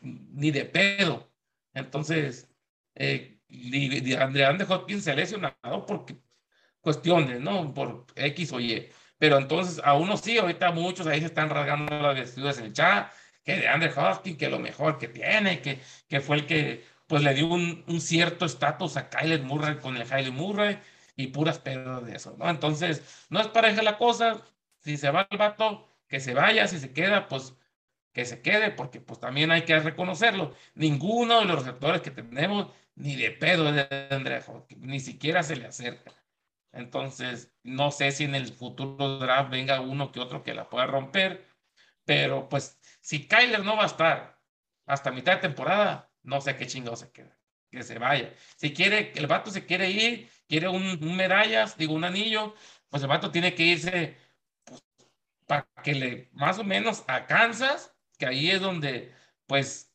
[0.00, 1.32] ni de pedo.
[1.72, 2.50] Entonces,
[2.96, 3.38] eh,
[4.18, 6.16] Andrea Ande Hopkins se lesionado porque
[6.80, 7.72] cuestiones, ¿no?
[7.72, 8.88] Por X o Y.
[9.16, 12.72] Pero entonces, a uno sí, ahorita muchos ahí se están rasgando las vestiduras en el
[12.72, 13.12] chat,
[13.44, 15.78] que de Andrew Hopkins, que lo mejor que tiene, que,
[16.08, 19.96] que fue el que pues le dio un, un cierto estatus a Kyler Murray con
[19.96, 20.80] el Hailey Murray,
[21.16, 22.48] y puras pedas de eso, ¿no?
[22.48, 24.42] Entonces, no es pareja la cosa,
[24.78, 27.54] si se va el vato, que se vaya, si se queda, pues
[28.12, 30.54] que se quede, porque pues también hay que reconocerlo.
[30.74, 34.44] Ninguno de los receptores que tenemos, ni de pedo de Andrea
[34.78, 36.12] ni siquiera se le acerca.
[36.72, 40.86] Entonces, no sé si en el futuro draft venga uno que otro que la pueda
[40.86, 41.46] romper,
[42.04, 44.38] pero pues si Kyler no va a estar
[44.86, 47.38] hasta mitad de temporada, no sé qué chingado se queda,
[47.70, 48.32] que se vaya.
[48.56, 52.54] Si quiere, el vato se quiere ir, quiere un, medallas, digo, un anillo,
[52.90, 54.18] pues el vato tiene que irse
[54.64, 54.84] pues,
[55.46, 59.14] para que le, más o menos a Kansas, que ahí es donde,
[59.46, 59.94] pues,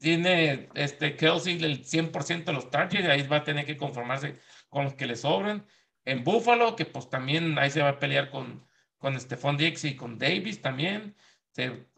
[0.00, 4.82] tiene este Kelsey el 100% de los targets, ahí va a tener que conformarse con
[4.82, 5.64] los que le sobran.
[6.04, 8.66] En Buffalo, que pues también ahí se va a pelear con,
[8.98, 11.14] con Stephon Dix y con Davis también,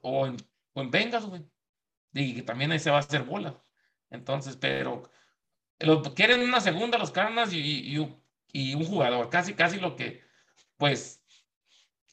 [0.02, 0.36] o, en,
[0.74, 1.42] en Bengals, güey.
[2.12, 3.58] Y también ahí se va a hacer bola.
[4.10, 5.10] Entonces, pero
[5.80, 7.96] lo, quieren una segunda los Cardinals y,
[8.52, 10.22] y, un jugador, casi, casi lo que,
[10.76, 11.22] pues,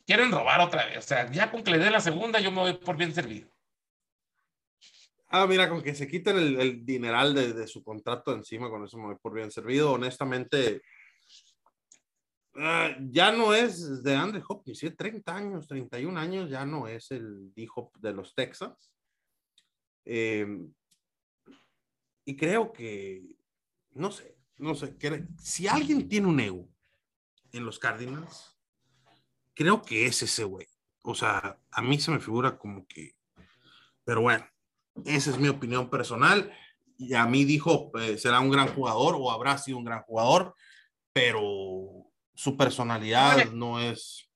[0.05, 0.97] quieren robar otra vez.
[0.97, 3.49] O sea, ya con que le dé la segunda, yo me voy por bien servido.
[5.29, 8.83] Ah, mira, con que se quiten el, el dineral de, de, su contrato encima, con
[8.83, 9.93] eso me voy por bien servido.
[9.93, 10.81] Honestamente,
[12.55, 17.09] uh, ya no es de Andre Hopkins, tiene 30 años, 31 años, ya no es
[17.09, 18.93] el hijo de los Texans.
[20.05, 20.45] Eh,
[22.25, 23.35] y creo que,
[23.95, 26.67] no sé, no sé, que, si alguien tiene un ego
[27.51, 28.57] en los Cardinals,
[29.53, 30.67] creo que es ese güey.
[31.03, 33.15] O sea, a mí se me figura como que,
[34.03, 34.45] pero bueno,
[35.05, 36.51] esa es mi opinión personal.
[36.97, 40.55] Y a mí dijo, eh, será un gran jugador o habrá sido un gran jugador,
[41.11, 44.29] pero su personalidad no es.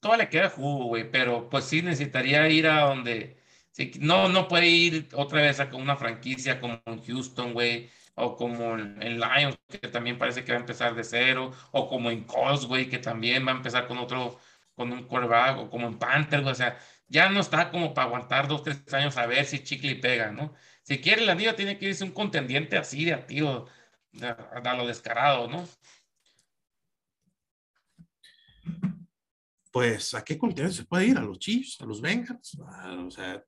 [0.00, 3.42] Todo le queda jugo, güey, pero pues sí necesitaría ir a donde.
[4.00, 8.76] no, no puede ir otra vez a una franquicia como en Houston, güey, o como
[8.76, 12.26] en Lions, que también parece que va a empezar de cero, o como en
[12.66, 14.38] güey, que también va a empezar con otro,
[14.74, 18.48] con un quarterback, o como en Panthers, o sea, ya no está como para aguantar
[18.48, 20.54] dos, tres años a ver si chicle pega, ¿no?
[20.82, 23.66] Si quiere la niña tiene que irse un contendiente así de activo,
[24.22, 25.68] a, lo descarado, ¿no?
[29.70, 31.18] Pues, ¿a qué contendiente se puede ir?
[31.18, 31.80] ¿A los Chiefs?
[31.80, 32.58] ¿A los Bengals?
[32.58, 33.44] o sea...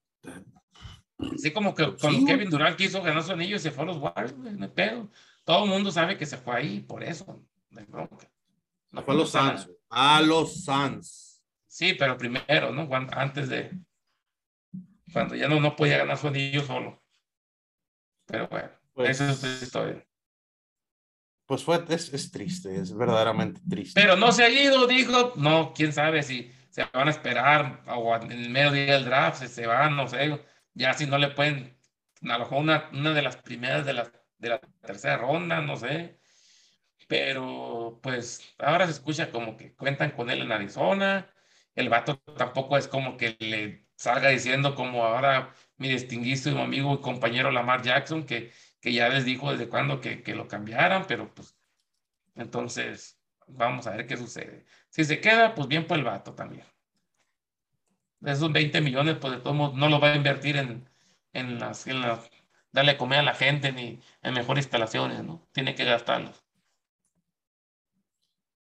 [1.39, 3.99] Sí, como que cuando Kevin Durant quiso ganar su anillo y se fue a los
[3.99, 5.11] Warriors, no pedo.
[5.45, 8.09] Todo el mundo sabe que se fue ahí, por eso, no
[8.91, 9.71] No fue a los Suns.
[9.89, 11.43] A los Suns.
[11.67, 12.89] Sí, pero primero, ¿no?
[13.13, 13.71] antes de.
[15.13, 17.03] Cuando ya no, no podía ganar su anillo solo.
[18.27, 20.07] Pero bueno, pues, esa es la historia.
[21.47, 24.01] Pues fue, es, es, triste, es verdaderamente triste.
[24.01, 25.33] Pero no se ha ido, dijo.
[25.37, 29.43] No, quién sabe si se van a esperar o en el medio día del draft,
[29.43, 30.41] si se van, no sé.
[30.75, 31.79] Ya si no le pueden,
[32.29, 36.21] a una, una de las primeras de la, de la tercera ronda, no sé.
[37.09, 41.29] Pero pues ahora se escucha como que cuentan con él en Arizona
[41.75, 47.01] el vato tampoco es como que le salga diciendo como ahora mi distinguido amigo y
[47.01, 51.33] compañero Lamar Jackson, que, que ya les dijo desde cuándo que, que lo cambiaran, pero
[51.35, 51.57] pues
[52.35, 54.67] entonces vamos a ver qué sucede.
[54.91, 56.65] Si se queda, pues bien por el vato también.
[58.25, 60.89] Esos 20 millones, pues de todos modos, no lo va a invertir en,
[61.33, 62.31] en, las, en las,
[62.73, 65.49] darle comer a la gente ni en mejores instalaciones, ¿no?
[65.53, 66.45] Tiene que gastarlos.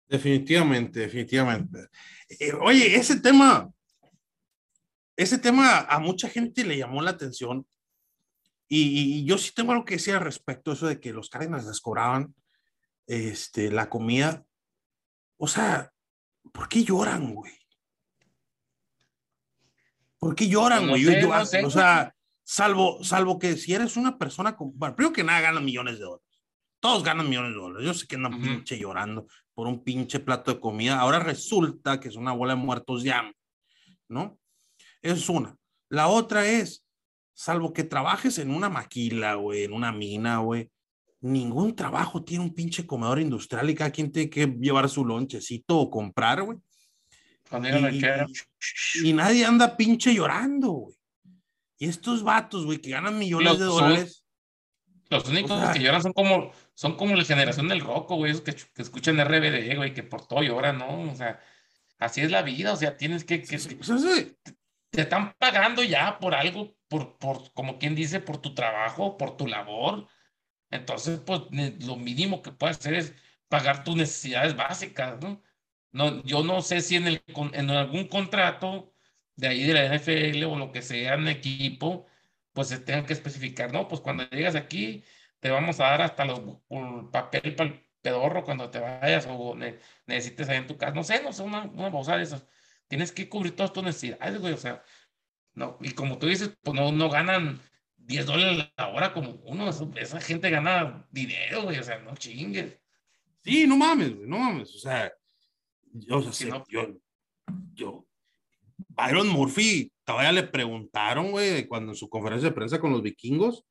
[0.09, 1.89] Definitivamente, definitivamente.
[2.29, 3.71] Eh, oye, ese tema,
[5.17, 7.67] ese tema a mucha gente le llamó la atención
[8.75, 11.81] y, yo sí tengo algo que decir al respecto, eso de que los Cardinals les
[11.83, 12.35] cobraban
[13.07, 14.47] este, la comida.
[15.37, 15.93] O sea,
[16.53, 17.53] ¿por qué lloran, güey?
[20.23, 21.05] ¿Por qué lloran, güey?
[21.65, 25.65] o sea, salvo, salvo que si eres una persona con, bueno, primero que nada ganan
[25.65, 26.41] millones de dólares.
[26.79, 27.85] Todos ganan millones de dólares.
[27.85, 31.01] Yo sé que andan pinche llorando por un pinche plato de comida.
[31.01, 33.33] Ahora resulta que es una bola de muertos ya,
[34.09, 34.39] ¿no?
[35.01, 35.57] Eso es una.
[35.89, 36.87] La otra es,
[37.35, 40.71] salvo que trabajes en una maquila, güey, en una mina, güey,
[41.21, 45.81] ningún trabajo tiene un pinche comedor industrial y cada quien tiene que llevar su lonchecito
[45.81, 46.59] o comprar, güey.
[49.03, 50.97] Y, y, nadie anda pinche llorando, güey.
[51.79, 54.25] Y estos vatos, güey, que ganan millones de dólares.
[55.11, 58.55] Los únicos que lloran son como, son como la generación del roco, güey, esos que,
[58.55, 61.11] que escuchan RBD, güey, que por todo lloran, ¿no?
[61.11, 61.41] O sea,
[61.99, 63.43] así es la vida, o sea, tienes que...
[63.43, 63.59] que,
[64.91, 69.37] te, están pagando ya por algo, por, por, como quien dice, por tu trabajo, por
[69.37, 70.07] tu labor.
[70.71, 71.41] Entonces, pues,
[71.81, 73.15] lo mínimo que puedes hacer es
[73.49, 75.43] pagar tus necesidades básicas, ¿no?
[75.93, 78.95] No, yo no sé si en, el, en algún contrato
[79.37, 82.07] de ahí de la NFL o lo que sea en equipo,
[82.53, 83.89] pues se tengan que especificar, ¿no?
[83.89, 85.05] Pues cuando llegas aquí,
[85.41, 86.41] te vamos a dar hasta los
[87.11, 89.55] papel para el pedorro cuando te vayas o
[90.07, 92.47] necesites ahí en tu casa, no sé, no sé, una, una de esas.
[92.89, 94.83] Tienes que cubrir todas tus necesidades, güey, o sea,
[95.55, 97.61] no, y como tú dices, pues no, no ganan
[97.97, 102.79] 10 dólares la hora como uno, esa gente gana dinero, güey, o sea, no chingues.
[103.43, 104.75] Sí, no mames, güey, no mames.
[104.75, 105.13] O sea,
[105.93, 106.65] yo, se- no.
[106.69, 106.89] yo,
[107.75, 108.07] yo,
[108.89, 113.65] Byron Murphy, todavía le preguntaron, güey, cuando en su conferencia de prensa con los vikingos,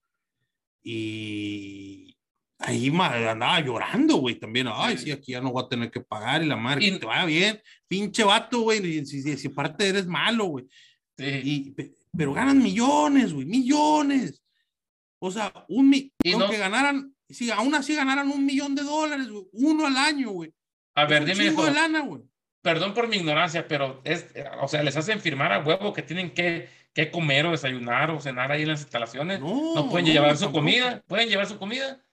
[0.84, 2.15] y
[2.60, 4.67] ahí andaba llorando, güey, también.
[4.71, 6.99] Ay, sí, aquí ya no voy a tener que pagar y la madre, Y- que
[6.99, 7.62] te vaya bien.
[7.88, 10.65] Pinche vato, güey, y si, si, si aparte eres malo, güey.
[11.17, 11.25] Sí.
[11.25, 11.75] Y,
[12.15, 14.41] pero ganan millones, güey, millones.
[15.19, 18.84] O sea, un mi- Y aunque no- ganaran, si aún así ganaran un millón de
[18.84, 20.51] dólares, güey, uno al año, güey.
[20.95, 22.06] A ver, dime, de lana,
[22.62, 26.34] perdón por mi ignorancia, pero es, o sea, les hacen firmar a huevo que tienen
[26.34, 29.39] que, que comer o desayunar o cenar ahí en las instalaciones.
[29.39, 30.60] No, No, pueden no, llevar su tampoco.
[30.60, 32.04] comida, pueden llevar su comida.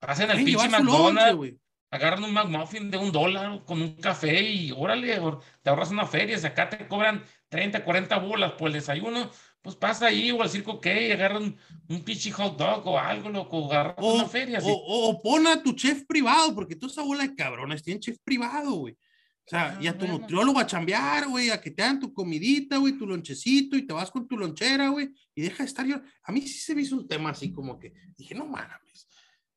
[0.00, 1.56] Hacen el pinche su lonche, McDonald's,
[1.90, 5.20] agarran un McMuffin de un dólar con un café y órale,
[5.62, 6.38] te ahorras una feria.
[6.38, 9.30] Si acá te cobran 30, 40 bolas por el desayuno,
[9.62, 11.56] pues pasa ahí o al circo que agarran
[11.88, 14.58] un pinche hot dog o algo, loco, o agarran O, una feria.
[14.58, 14.70] o, así.
[14.70, 18.18] o- o pon a tu chef privado, porque toda esa bola de cabrones tienen chef
[18.24, 18.94] privado, güey.
[18.94, 20.18] O sea, y a tu Ah, bueno.
[20.20, 23.92] nutriólogo a chambear, güey, a que te hagan tu comidita, güey, tu lonchecito, y te
[23.92, 25.96] vas con tu lonchera, güey, y deja de estar yo.
[26.22, 29.08] A mí sí se me hizo un tema así como que dije, no mames.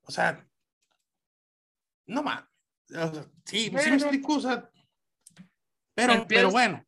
[0.01, 0.45] O sea,
[2.07, 2.49] no mames.
[2.89, 3.11] O sea,
[3.45, 3.95] sí, sí me Bueno.
[3.95, 4.69] explico, o sea.
[5.93, 6.83] Pero, pero bueno.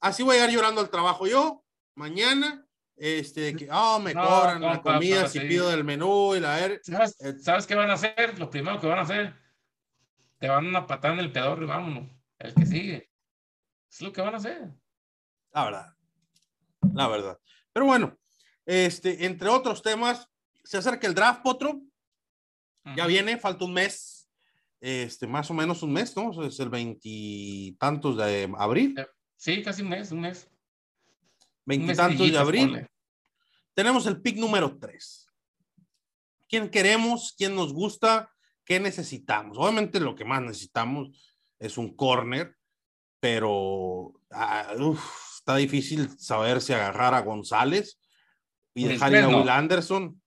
[0.00, 2.66] Así voy a llegar llorando al trabajo yo, mañana.
[2.96, 5.46] Este, que, oh, me No, cobran la comida si sí.
[5.46, 6.80] pido del menú y la ver.
[6.82, 8.38] ¿Sabes, Eh, ¿Sabes qué van a hacer?
[8.38, 9.34] Lo primero que van a hacer,
[10.38, 12.10] te van a patar en el pedor y vámonos.
[12.38, 13.10] El que sigue.
[13.90, 14.70] Es lo que van a hacer.
[15.52, 15.94] La verdad.
[16.94, 17.38] La verdad.
[17.72, 18.18] Pero bueno,
[18.66, 20.28] este, entre otros temas,
[20.64, 21.80] se acerca el draft, Potro.
[22.96, 24.28] Ya viene, falta un mes.
[24.80, 26.42] Este, más o menos un mes, ¿no?
[26.44, 28.94] Es el veintitantos de abril.
[29.40, 30.50] Sí, casi un mes, un mes.
[31.64, 32.66] Veintitantos de abril.
[32.68, 32.86] ponle.
[33.72, 35.26] Tenemos el pick número 3.
[36.46, 37.34] ¿Quién queremos?
[37.38, 38.30] ¿Quién nos gusta?
[38.66, 39.56] ¿Qué necesitamos?
[39.56, 41.08] Obviamente lo que más necesitamos
[41.58, 42.54] es un corner,
[43.18, 47.98] pero ah, uf, está difícil saber si agarrar a González
[48.74, 49.38] y En dejar ir a tres, no.
[49.38, 50.22] Will Anderson.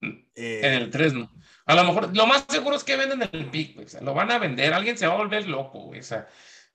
[0.00, 1.30] En Eh, el 3, no.
[1.66, 4.14] A lo mejor, lo más seguro es que venden el pick, güey, o sea, lo
[4.14, 6.26] van a vender, alguien se va a volver loco, güey, o sea,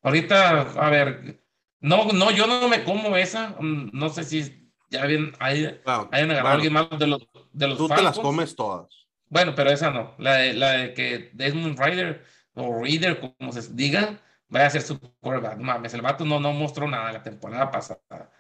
[0.04, 1.42] ahorita, a ver,
[1.80, 6.10] no, no, yo no me como esa, mm, no sé si ya bien, hay, claro,
[6.12, 8.88] hayan agarrado alguien más de los, de los tú te las comes todas.
[9.28, 10.14] Bueno, pero esa no.
[10.20, 14.84] La de, la de que Desmond Rider o Reader, como se diga, vaya a ser
[14.84, 15.58] su quarterback.
[15.58, 18.32] No mames, el vato no, no mostró nada la temporada pasada.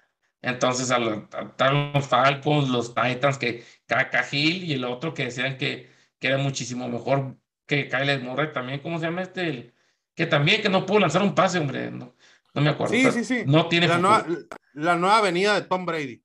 [0.42, 1.24] Entonces, a los,
[1.58, 6.28] a los Falcons, los Titans, que Kaka Hill y el otro que decían que, que
[6.28, 8.80] era muchísimo mejor que Kyler Murray también.
[8.82, 9.48] ¿Cómo se llama este?
[9.48, 9.73] El-
[10.16, 11.92] que también que no pudo lanzar un pase, hombre.
[11.92, 12.14] No,
[12.54, 12.94] no me acuerdo.
[12.94, 13.44] Sí, sí, sí.
[13.46, 14.26] No tiene La nueva,
[14.74, 16.22] la nueva avenida de Tom Brady.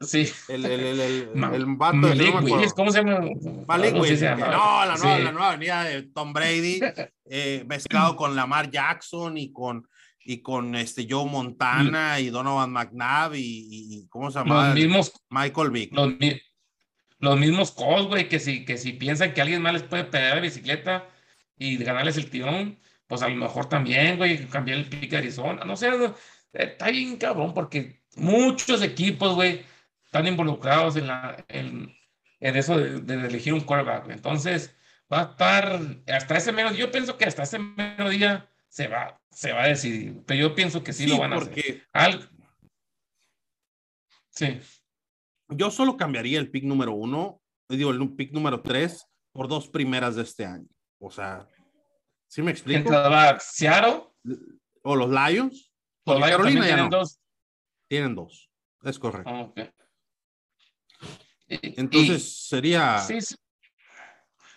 [0.00, 0.30] Sí.
[0.48, 2.56] El, el, el, el, Ma- el vato de- Malik acuerdo.
[2.56, 3.20] Willis, ¿cómo se llama?
[3.68, 4.20] Malik Willis.
[4.22, 5.22] No, la nueva, Sí.
[5.22, 6.80] la nueva avenida de Tom Brady,
[7.26, 13.34] eh, mezclado con Lamar Jackson y con, y con este Joe Montana y Donovan McNabb
[13.36, 13.38] y,
[14.00, 14.66] y- ¿cómo se llama?
[14.66, 15.92] Los mismos Michael Vick.
[15.94, 16.12] Los,
[17.20, 20.34] los mismos Colts, güey, que si, que si piensan que alguien más les puede pegar
[20.34, 21.08] la bicicleta
[21.56, 25.64] y ganarles el tirón, pues a lo mejor también, güey, cambiar el pick a Arizona.
[25.64, 25.90] No sé,
[26.52, 29.62] está bien cabrón porque muchos equipos, güey,
[30.04, 31.92] están involucrados en, la, en,
[32.40, 34.10] en eso de, de elegir un quarterback.
[34.10, 34.74] Entonces,
[35.12, 39.20] va a estar hasta ese mero, yo pienso que hasta ese mero día se va,
[39.30, 41.82] se va a decidir, pero yo pienso que sí, Sí, lo van a hacer.
[41.92, 42.30] Al-
[44.30, 44.60] Sí.
[45.48, 50.16] yo solo cambiaría el pick número uno, digo, el pick número tres por dos primeras
[50.16, 50.66] de este año.
[50.98, 51.46] O sea,
[52.34, 52.90] ¿sí me explico?
[52.90, 54.02] Va Seattle,
[54.82, 55.72] O los Lions,
[56.04, 56.98] los Lions Carolina ya tienen no.
[56.98, 57.20] dos.
[57.88, 58.50] tienen dos.
[58.82, 59.30] Es correcto.
[59.32, 59.60] Ah, ok.
[61.48, 62.96] Y- Entonces sería.
[62.98, 63.34] y- sí, sí.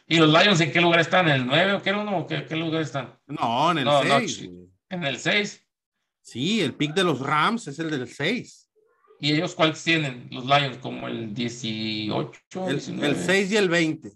[0.07, 1.27] ¿Y los Lions en qué lugar están?
[1.27, 3.19] ¿En el 9 o qué, uno, o qué, qué lugar están?
[3.27, 4.41] No, en el No, no, 6.
[4.41, 5.63] ch- ¿En el 6?
[6.21, 8.69] sí, el pick de los Rams es el del 6.
[9.19, 10.27] ¿Y ellos cuáles tienen?
[10.31, 13.07] Los Lions, como el 18, El, 19.
[13.07, 14.11] el 6 y el 20.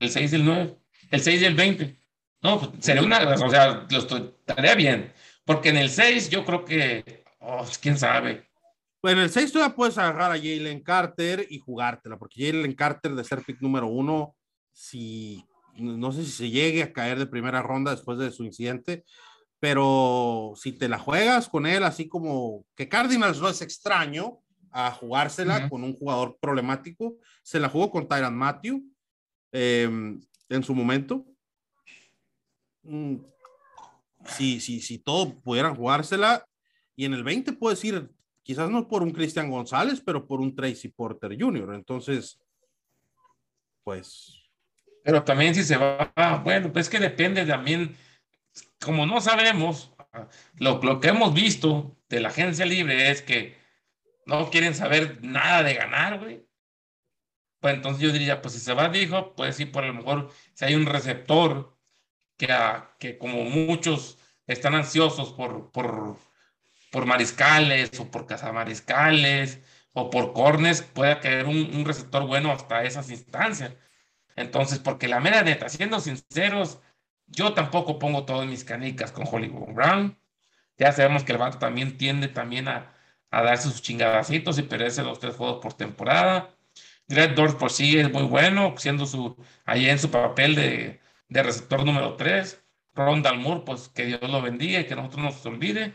[0.00, 0.76] El 6 y el 9.
[1.10, 2.03] El 6 y el 20.
[2.44, 5.12] No, pues, sería una, o sea, lo estoy, estaría bien.
[5.46, 8.46] Porque en el 6 yo creo que, oh, quién sabe.
[9.02, 13.14] Bueno, en el 6 todavía puedes agarrar a Jalen Carter y jugártela, porque Jalen Carter
[13.14, 14.36] de ser pick número uno,
[14.72, 15.42] si
[15.76, 19.04] no sé si se llegue a caer de primera ronda después de su incidente,
[19.58, 24.40] pero si te la juegas con él, así como que Cardinals no es extraño
[24.70, 28.82] a jugársela con un jugador problemático, se la jugó con Tyran Matthew
[29.52, 30.18] eh,
[30.48, 31.24] en su momento.
[32.84, 33.16] Mm,
[34.26, 36.46] Si, si, si todo pudieran jugársela,
[36.96, 38.10] y en el 20 puedes ir,
[38.42, 41.74] quizás no por un Cristian González, pero por un Tracy Porter Jr.
[41.74, 42.40] Entonces,
[43.82, 44.34] pues,
[45.02, 46.12] Pero también si se va,
[46.42, 47.94] bueno, pues es que depende también,
[48.80, 49.92] como no sabemos,
[50.58, 53.56] lo, lo que hemos visto de la agencia libre es que
[54.26, 56.46] no quieren saber nada de ganar, güey.
[57.60, 60.64] Pues entonces yo diría, pues si se va, dijo, pues sí, por lo mejor si
[60.64, 61.73] hay un receptor
[62.36, 62.48] que,
[62.98, 66.16] que como muchos están ansiosos por, por,
[66.90, 69.60] por mariscales o por cazamariscales
[69.92, 73.74] o por cornes, puede caer un, un receptor bueno hasta esas instancias.
[74.36, 76.80] Entonces, porque la mera neta, siendo sinceros,
[77.26, 80.18] yo tampoco pongo todas mis canicas con Hollywood Brown.
[80.78, 82.94] Ya sabemos que el vato también tiende también a,
[83.30, 86.50] a darse sus chingadacitos y perderse los tres juegos por temporada.
[87.08, 91.00] Greg Dorf por sí es muy bueno, siendo su, ahí en su papel de,
[91.34, 92.64] de receptor número 3.
[92.94, 95.94] Ron Dalmour, pues que Dios lo bendiga y que nosotros nos olvide.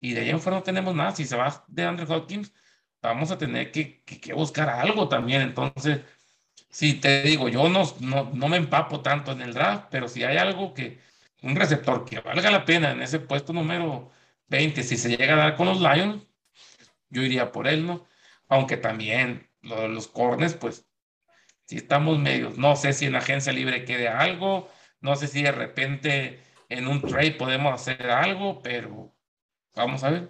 [0.00, 1.12] Y de ahí en fuera no tenemos nada.
[1.12, 2.52] Si se va de Andrew Hopkins,
[3.00, 5.42] vamos a tener que, que, buscar algo también.
[5.42, 6.00] Entonces,
[6.68, 10.24] si te digo, yo no, no, no me empapo tanto en el draft, pero si
[10.24, 11.00] hay algo que,
[11.42, 14.10] un receptor que valga la pena en ese puesto número
[14.48, 16.26] 20, si se llega a dar con los Lions,
[17.10, 18.06] yo iría por él, ¿no?
[18.48, 20.84] Aunque también los cornes, pues,
[21.66, 24.68] si estamos medios, no sé si en agencia libre quede algo,
[25.00, 29.14] no sé si de repente en un trade podemos hacer algo, pero
[29.74, 30.28] vamos a ver.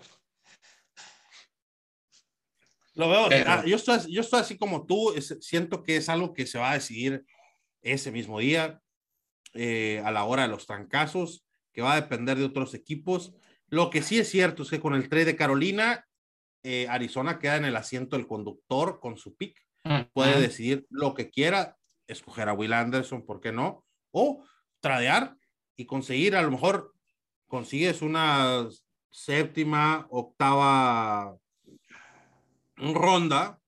[2.95, 6.47] Lo veo, ah, yo, estoy, yo estoy así como tú, siento que es algo que
[6.47, 7.25] se va a decidir
[7.83, 8.81] ese mismo día,
[9.55, 13.33] eh, a la hora de los trancazos, que va a depender de otros equipos.
[13.69, 16.07] Lo que sí es cierto es que con el trade de Carolina,
[16.63, 19.57] eh, Arizona queda en el asiento del conductor con su pick.
[20.13, 23.87] Puede decidir lo que quiera, escoger a Will Anderson, ¿por qué no?
[24.11, 24.45] O
[24.81, 25.37] tradear
[25.77, 26.95] y conseguir, a lo mejor
[27.47, 28.69] consigues una
[29.11, 31.37] séptima, octava
[32.77, 33.61] ronda,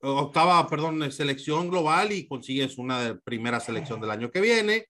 [0.00, 4.86] octava, perdón, selección global y consigues una primera selección del año que viene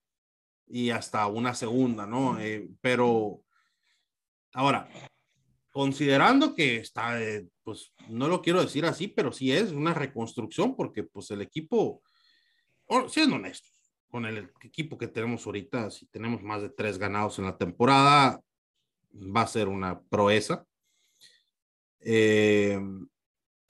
[0.67, 2.41] y hasta una segunda, ¿no?
[2.41, 3.43] Eh, pero
[4.55, 4.89] ahora,
[5.71, 10.75] considerando que está, eh, pues no lo quiero decir así, pero sí es una reconstrucción
[10.75, 12.03] porque pues el equipo,
[13.09, 13.72] siendo honestos,
[14.13, 18.43] con el equipo que tenemos ahorita, si tenemos más de tres ganados en la temporada,
[19.15, 20.67] va a ser una proeza.
[22.01, 22.79] Eh,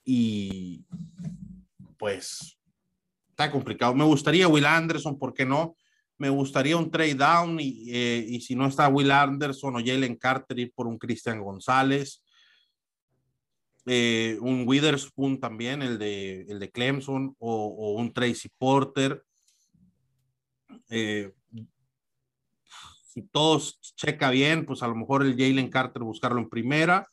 [0.03, 0.83] y
[1.97, 2.59] pues
[3.29, 3.95] está complicado.
[3.95, 5.77] Me gustaría Will Anderson, ¿por qué no?
[6.17, 10.15] me gustaría un trade down y, eh, y si no está Will Anderson o Jalen
[10.15, 12.21] Carter ir por un Cristian González.
[13.85, 19.23] Eh, un Witherspoon también, el de, el de Clemson, o, o un Tracy Porter.
[20.89, 21.31] Eh,
[23.13, 27.07] si todos checa bien, pues a lo mejor el Jalen Carter buscarlo en primera,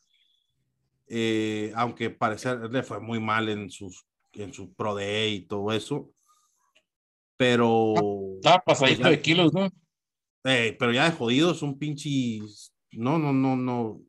[1.75, 6.11] aunque parecer le fue muy mal en, sus, en su Pro Day y todo eso
[7.41, 7.95] pero.
[8.35, 9.67] Está pasadito pues de kilos, ¿no?
[10.43, 12.39] Eh, pero ya de jodidos, un pinche.
[12.91, 13.99] No, no, no, no.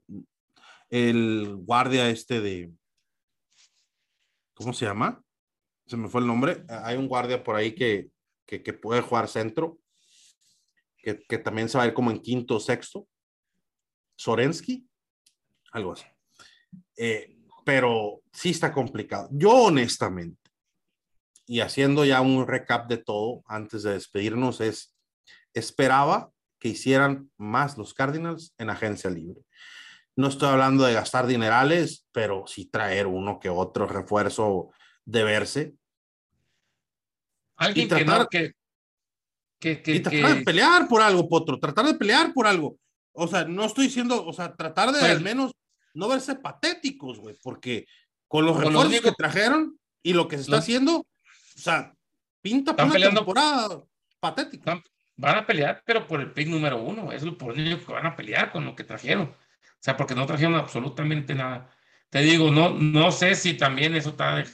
[0.90, 2.70] El guardia este de.
[4.52, 5.24] ¿Cómo se llama?
[5.86, 6.62] Se me fue el nombre.
[6.68, 8.10] Hay un guardia por ahí que,
[8.60, 9.78] que, puede jugar centro,
[10.98, 13.08] que, que, también se va a ir como en quinto o sexto.
[14.16, 14.86] Sorensky,
[15.72, 16.04] algo así.
[16.96, 19.28] Eh, pero sí está complicado.
[19.32, 20.42] Yo honestamente,
[21.46, 24.96] y haciendo ya un recap de todo antes de despedirnos, es,
[25.54, 29.42] esperaba que hicieran más los Cardinals en agencia libre.
[30.14, 34.70] No estoy hablando de gastar dinerales, pero sí traer uno que otro refuerzo
[35.04, 35.74] de verse.
[37.62, 38.52] Alguien tratar, que,
[39.58, 42.78] que, que, tratar de pelear por algo, Potro, tratar de pelear por algo.
[43.12, 45.52] O sea, no estoy diciendo, o sea, tratar de pues al menos
[45.94, 47.86] no verse patéticos, güey, porque
[48.28, 51.06] con los refuerzos que trajeron y lo que se está haciendo, o
[51.58, 51.94] sea,
[52.40, 53.82] pinta por una temporada
[54.18, 54.82] patética.
[55.16, 57.12] van a pelear, pero por el pick número uno.
[57.12, 59.24] Es lo por único que van a pelear con lo que trajeron.
[59.24, 61.70] O sea, porque no trajeron absolutamente nada.
[62.08, 64.44] Te digo, no, no sé si también eso está,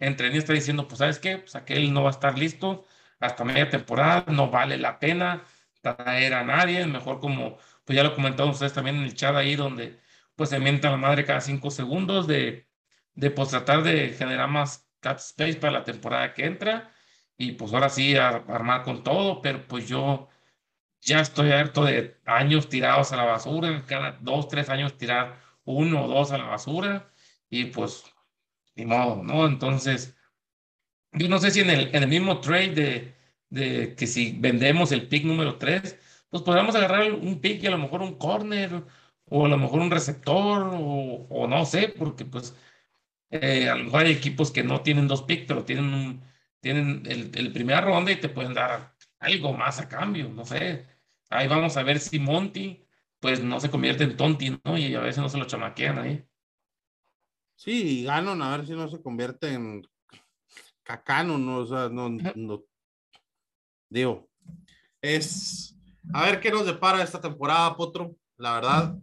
[0.00, 1.38] entre está diciendo, pues, ¿sabes qué?
[1.38, 2.84] Pues aquel no va a estar listo
[3.20, 5.44] hasta media temporada, no vale la pena
[5.80, 9.56] traer a nadie, mejor como, pues ya lo comentaron ustedes también en el chat ahí,
[9.56, 9.98] donde
[10.36, 12.68] pues se mienta la madre cada cinco segundos de,
[13.14, 16.92] de pues tratar de generar más cap space para la temporada que entra
[17.36, 20.28] y pues ahora sí armar con todo, pero pues yo
[21.00, 26.04] ya estoy harto de años tirados a la basura, cada dos, tres años tirar uno
[26.04, 27.12] o dos a la basura
[27.50, 28.04] y pues
[28.78, 29.46] ni modo, ¿no?
[29.46, 30.16] Entonces,
[31.12, 33.14] yo no sé si en el, en el mismo trade
[33.50, 35.98] de, que si vendemos el pick número tres,
[36.30, 38.84] pues podríamos agarrar un pick y a lo mejor un corner
[39.26, 42.54] o a lo mejor un receptor o, o no sé, porque pues
[43.30, 46.24] eh, hay equipos que no tienen dos picks, pero tienen, un,
[46.60, 50.86] tienen el, el primera ronda y te pueden dar algo más a cambio, no sé.
[51.30, 52.86] Ahí vamos a ver si Monty,
[53.20, 54.78] pues no se convierte en Tonti, ¿no?
[54.78, 56.27] Y a veces no se lo chamaquean ahí.
[57.58, 59.82] Sí, ganan a ver si no se convierte en
[60.84, 62.62] Cacano, no, o sea, no, no,
[63.90, 64.28] digo,
[65.02, 65.76] es,
[66.14, 68.96] a ver qué nos depara esta temporada, Potro, la verdad,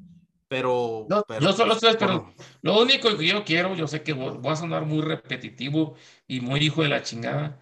[0.47, 1.05] pero...
[1.41, 4.85] yo solo estoy esperando, lo único que yo quiero, yo sé que voy a sonar
[4.85, 5.95] muy repetitivo
[6.25, 7.59] y muy hijo de la chingada,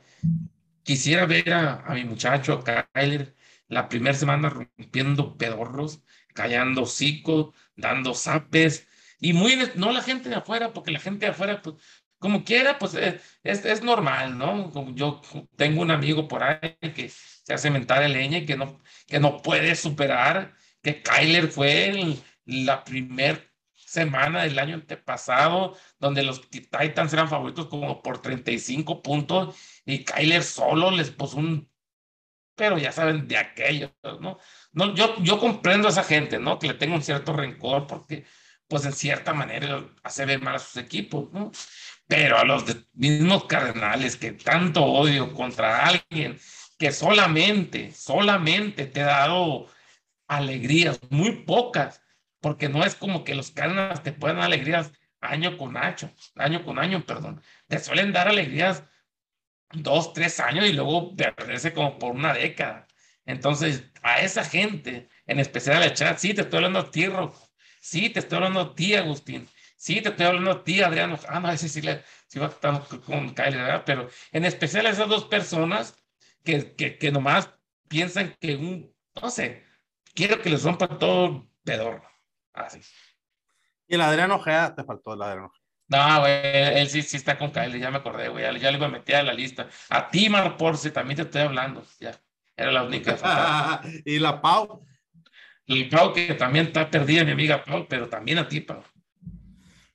[0.83, 3.33] quisiera ver a, mi muchacho, Kyler,
[3.67, 6.03] la primera semana rompiendo pedorros,
[6.35, 8.87] callando hocico, dando zapes,
[9.23, 11.77] y muy, no la gente de afuera, porque la gente de afuera, pues,
[12.19, 14.93] como quiera, pues eh, es, es, normal, ¿no?
[14.95, 15.21] Yo
[15.55, 19.19] tengo un amigo por ahí que se hace mentar de leña y que no, que
[19.19, 23.39] no puede superar que Kyler fue la primera
[23.73, 29.55] semana del año antepasado, donde los Titans eran favoritos como por 35 puntos
[29.85, 31.69] y Kyler solo les puso un,
[32.55, 34.37] pero ya saben, de aquello, ¿no?
[34.73, 36.59] no yo, yo comprendo a esa gente, ¿no?
[36.59, 38.25] Que le tengo un cierto rencor porque,
[38.73, 41.51] pues en cierta manera hace ver mal a sus equipos, ¿no?
[42.07, 46.39] Pero a los mismos cardenales que tanto odio contra alguien
[46.79, 49.67] que solamente, solamente te ha dado
[50.27, 52.01] alegrías, muy pocas,
[52.41, 56.65] porque no es como que los cardenales te puedan dar alegrías año con año, año
[56.65, 57.43] con año, perdón.
[57.67, 58.85] Te suelen dar alegrías
[59.71, 62.87] dos, tres años y luego perderse como por una década.
[63.27, 67.05] Entonces, a esa gente, en especial al chat, sí, te estoy hablando a ti.
[67.83, 69.45] Sí, te estoy hablando a ti, Agustín.
[69.75, 71.19] Sí, te estoy hablando a ti, Adriano.
[71.27, 73.83] Ah, no, ese sí, le, sí va a estar con Kyle, ¿verdad?
[73.85, 75.93] Pero en especial a esas dos personas
[76.45, 77.53] que, que, que nomás
[77.89, 79.65] piensan que un, no sé,
[80.15, 82.01] quiero que les rompa todo pedor.
[82.53, 82.79] Así.
[83.89, 85.61] Y el Adriano Ojea, te faltó el Adriano Ojea.
[85.89, 88.77] No, güey, él sí, sí está con Kyle, ya me acordé, güey, ya, ya le
[88.77, 89.67] iba a meter a la lista.
[89.89, 92.17] A ti, Mar Porce, también te estoy hablando, ya.
[92.55, 93.17] Era la única.
[94.05, 94.85] y la Pau.
[95.67, 98.83] El Pau que también está perdida, mi amiga Pau, pero también a ti, Pau.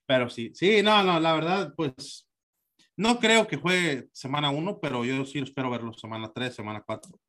[0.06, 2.28] Pero sí, sí, no, no, la verdad, pues
[2.96, 7.20] no creo que juegue semana uno, pero yo sí espero verlo semana tres, semana cuatro.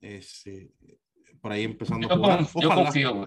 [0.00, 0.70] Este,
[1.40, 3.26] por ahí empezando yo, a Yo confío, güey.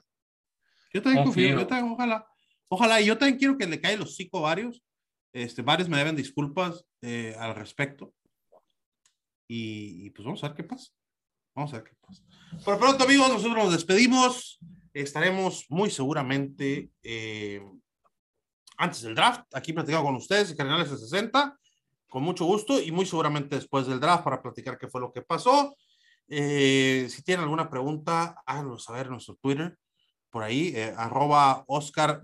[0.93, 2.28] Yo también confío, yo también, ojalá.
[2.70, 4.82] Ojalá, y yo también quiero que le caigan los cinco varios.
[5.34, 8.14] Este, varios me deben disculpas eh, al respecto.
[9.47, 10.91] Y, y, pues vamos a ver qué pasa.
[11.55, 12.23] Vamos a ver qué pasa.
[12.63, 14.59] Por pronto, amigos, nosotros nos despedimos.
[14.93, 17.61] Estaremos muy seguramente eh,
[18.77, 21.57] antes del draft, aquí platicando con ustedes, Cardenales de 60,
[22.09, 25.21] con mucho gusto y muy seguramente después del draft para platicar qué fue lo que
[25.21, 25.75] pasó.
[26.27, 29.77] Eh, si tienen alguna pregunta, háganlo saber en nuestro Twitter,
[30.29, 32.23] por ahí, eh, arroba Oscar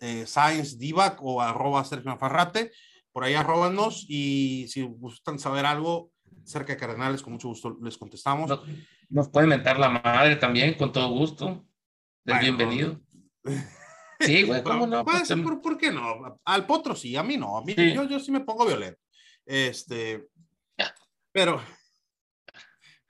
[0.00, 2.72] eh, Science Divac o arroba Sergio Farrate,
[3.12, 6.10] por ahí arrobanos y si gustan saber algo
[6.44, 8.60] cerca de Cardenales, con mucho gusto les contestamos.
[9.08, 11.64] Nos, pueden mentar la madre también, con todo gusto.
[12.24, 13.00] bienvenido.
[14.20, 15.04] Sí, güey, ¿cómo no?
[15.04, 15.28] Pues,
[15.62, 16.40] ¿por, qué no?
[16.44, 17.58] Al potro sí, a mí no.
[17.58, 18.98] A mí, Yo, yo sí me pongo violento.
[19.44, 20.28] Este,
[21.32, 21.60] pero,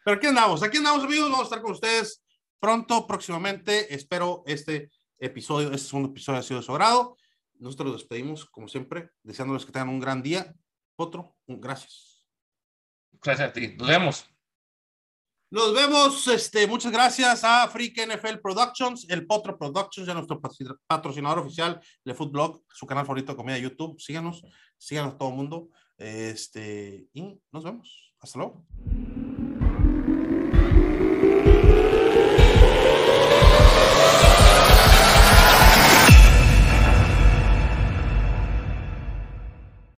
[0.03, 1.31] pero aquí andamos, aquí andamos, amigos.
[1.31, 2.25] Vamos a estar con ustedes
[2.59, 3.95] pronto, próximamente.
[3.95, 7.17] Espero este episodio, este segundo episodio ha sido de su agrado.
[7.59, 10.55] Nosotros los despedimos, como siempre, deseándoles que tengan un gran día.
[10.97, 12.14] Potro, gracias.
[13.23, 13.75] Gracias a ti.
[13.77, 14.35] Nos vemos.
[15.51, 20.41] Nos vemos, este, muchas gracias a Freak NFL Productions, el Potro Productions, ya nuestro
[20.87, 24.01] patrocinador oficial de Foodblog, su canal favorito de comida de YouTube.
[24.01, 24.43] Síganos,
[24.77, 25.69] síganos todo el mundo.
[25.97, 28.15] Este, y nos vemos.
[28.19, 28.65] Hasta luego.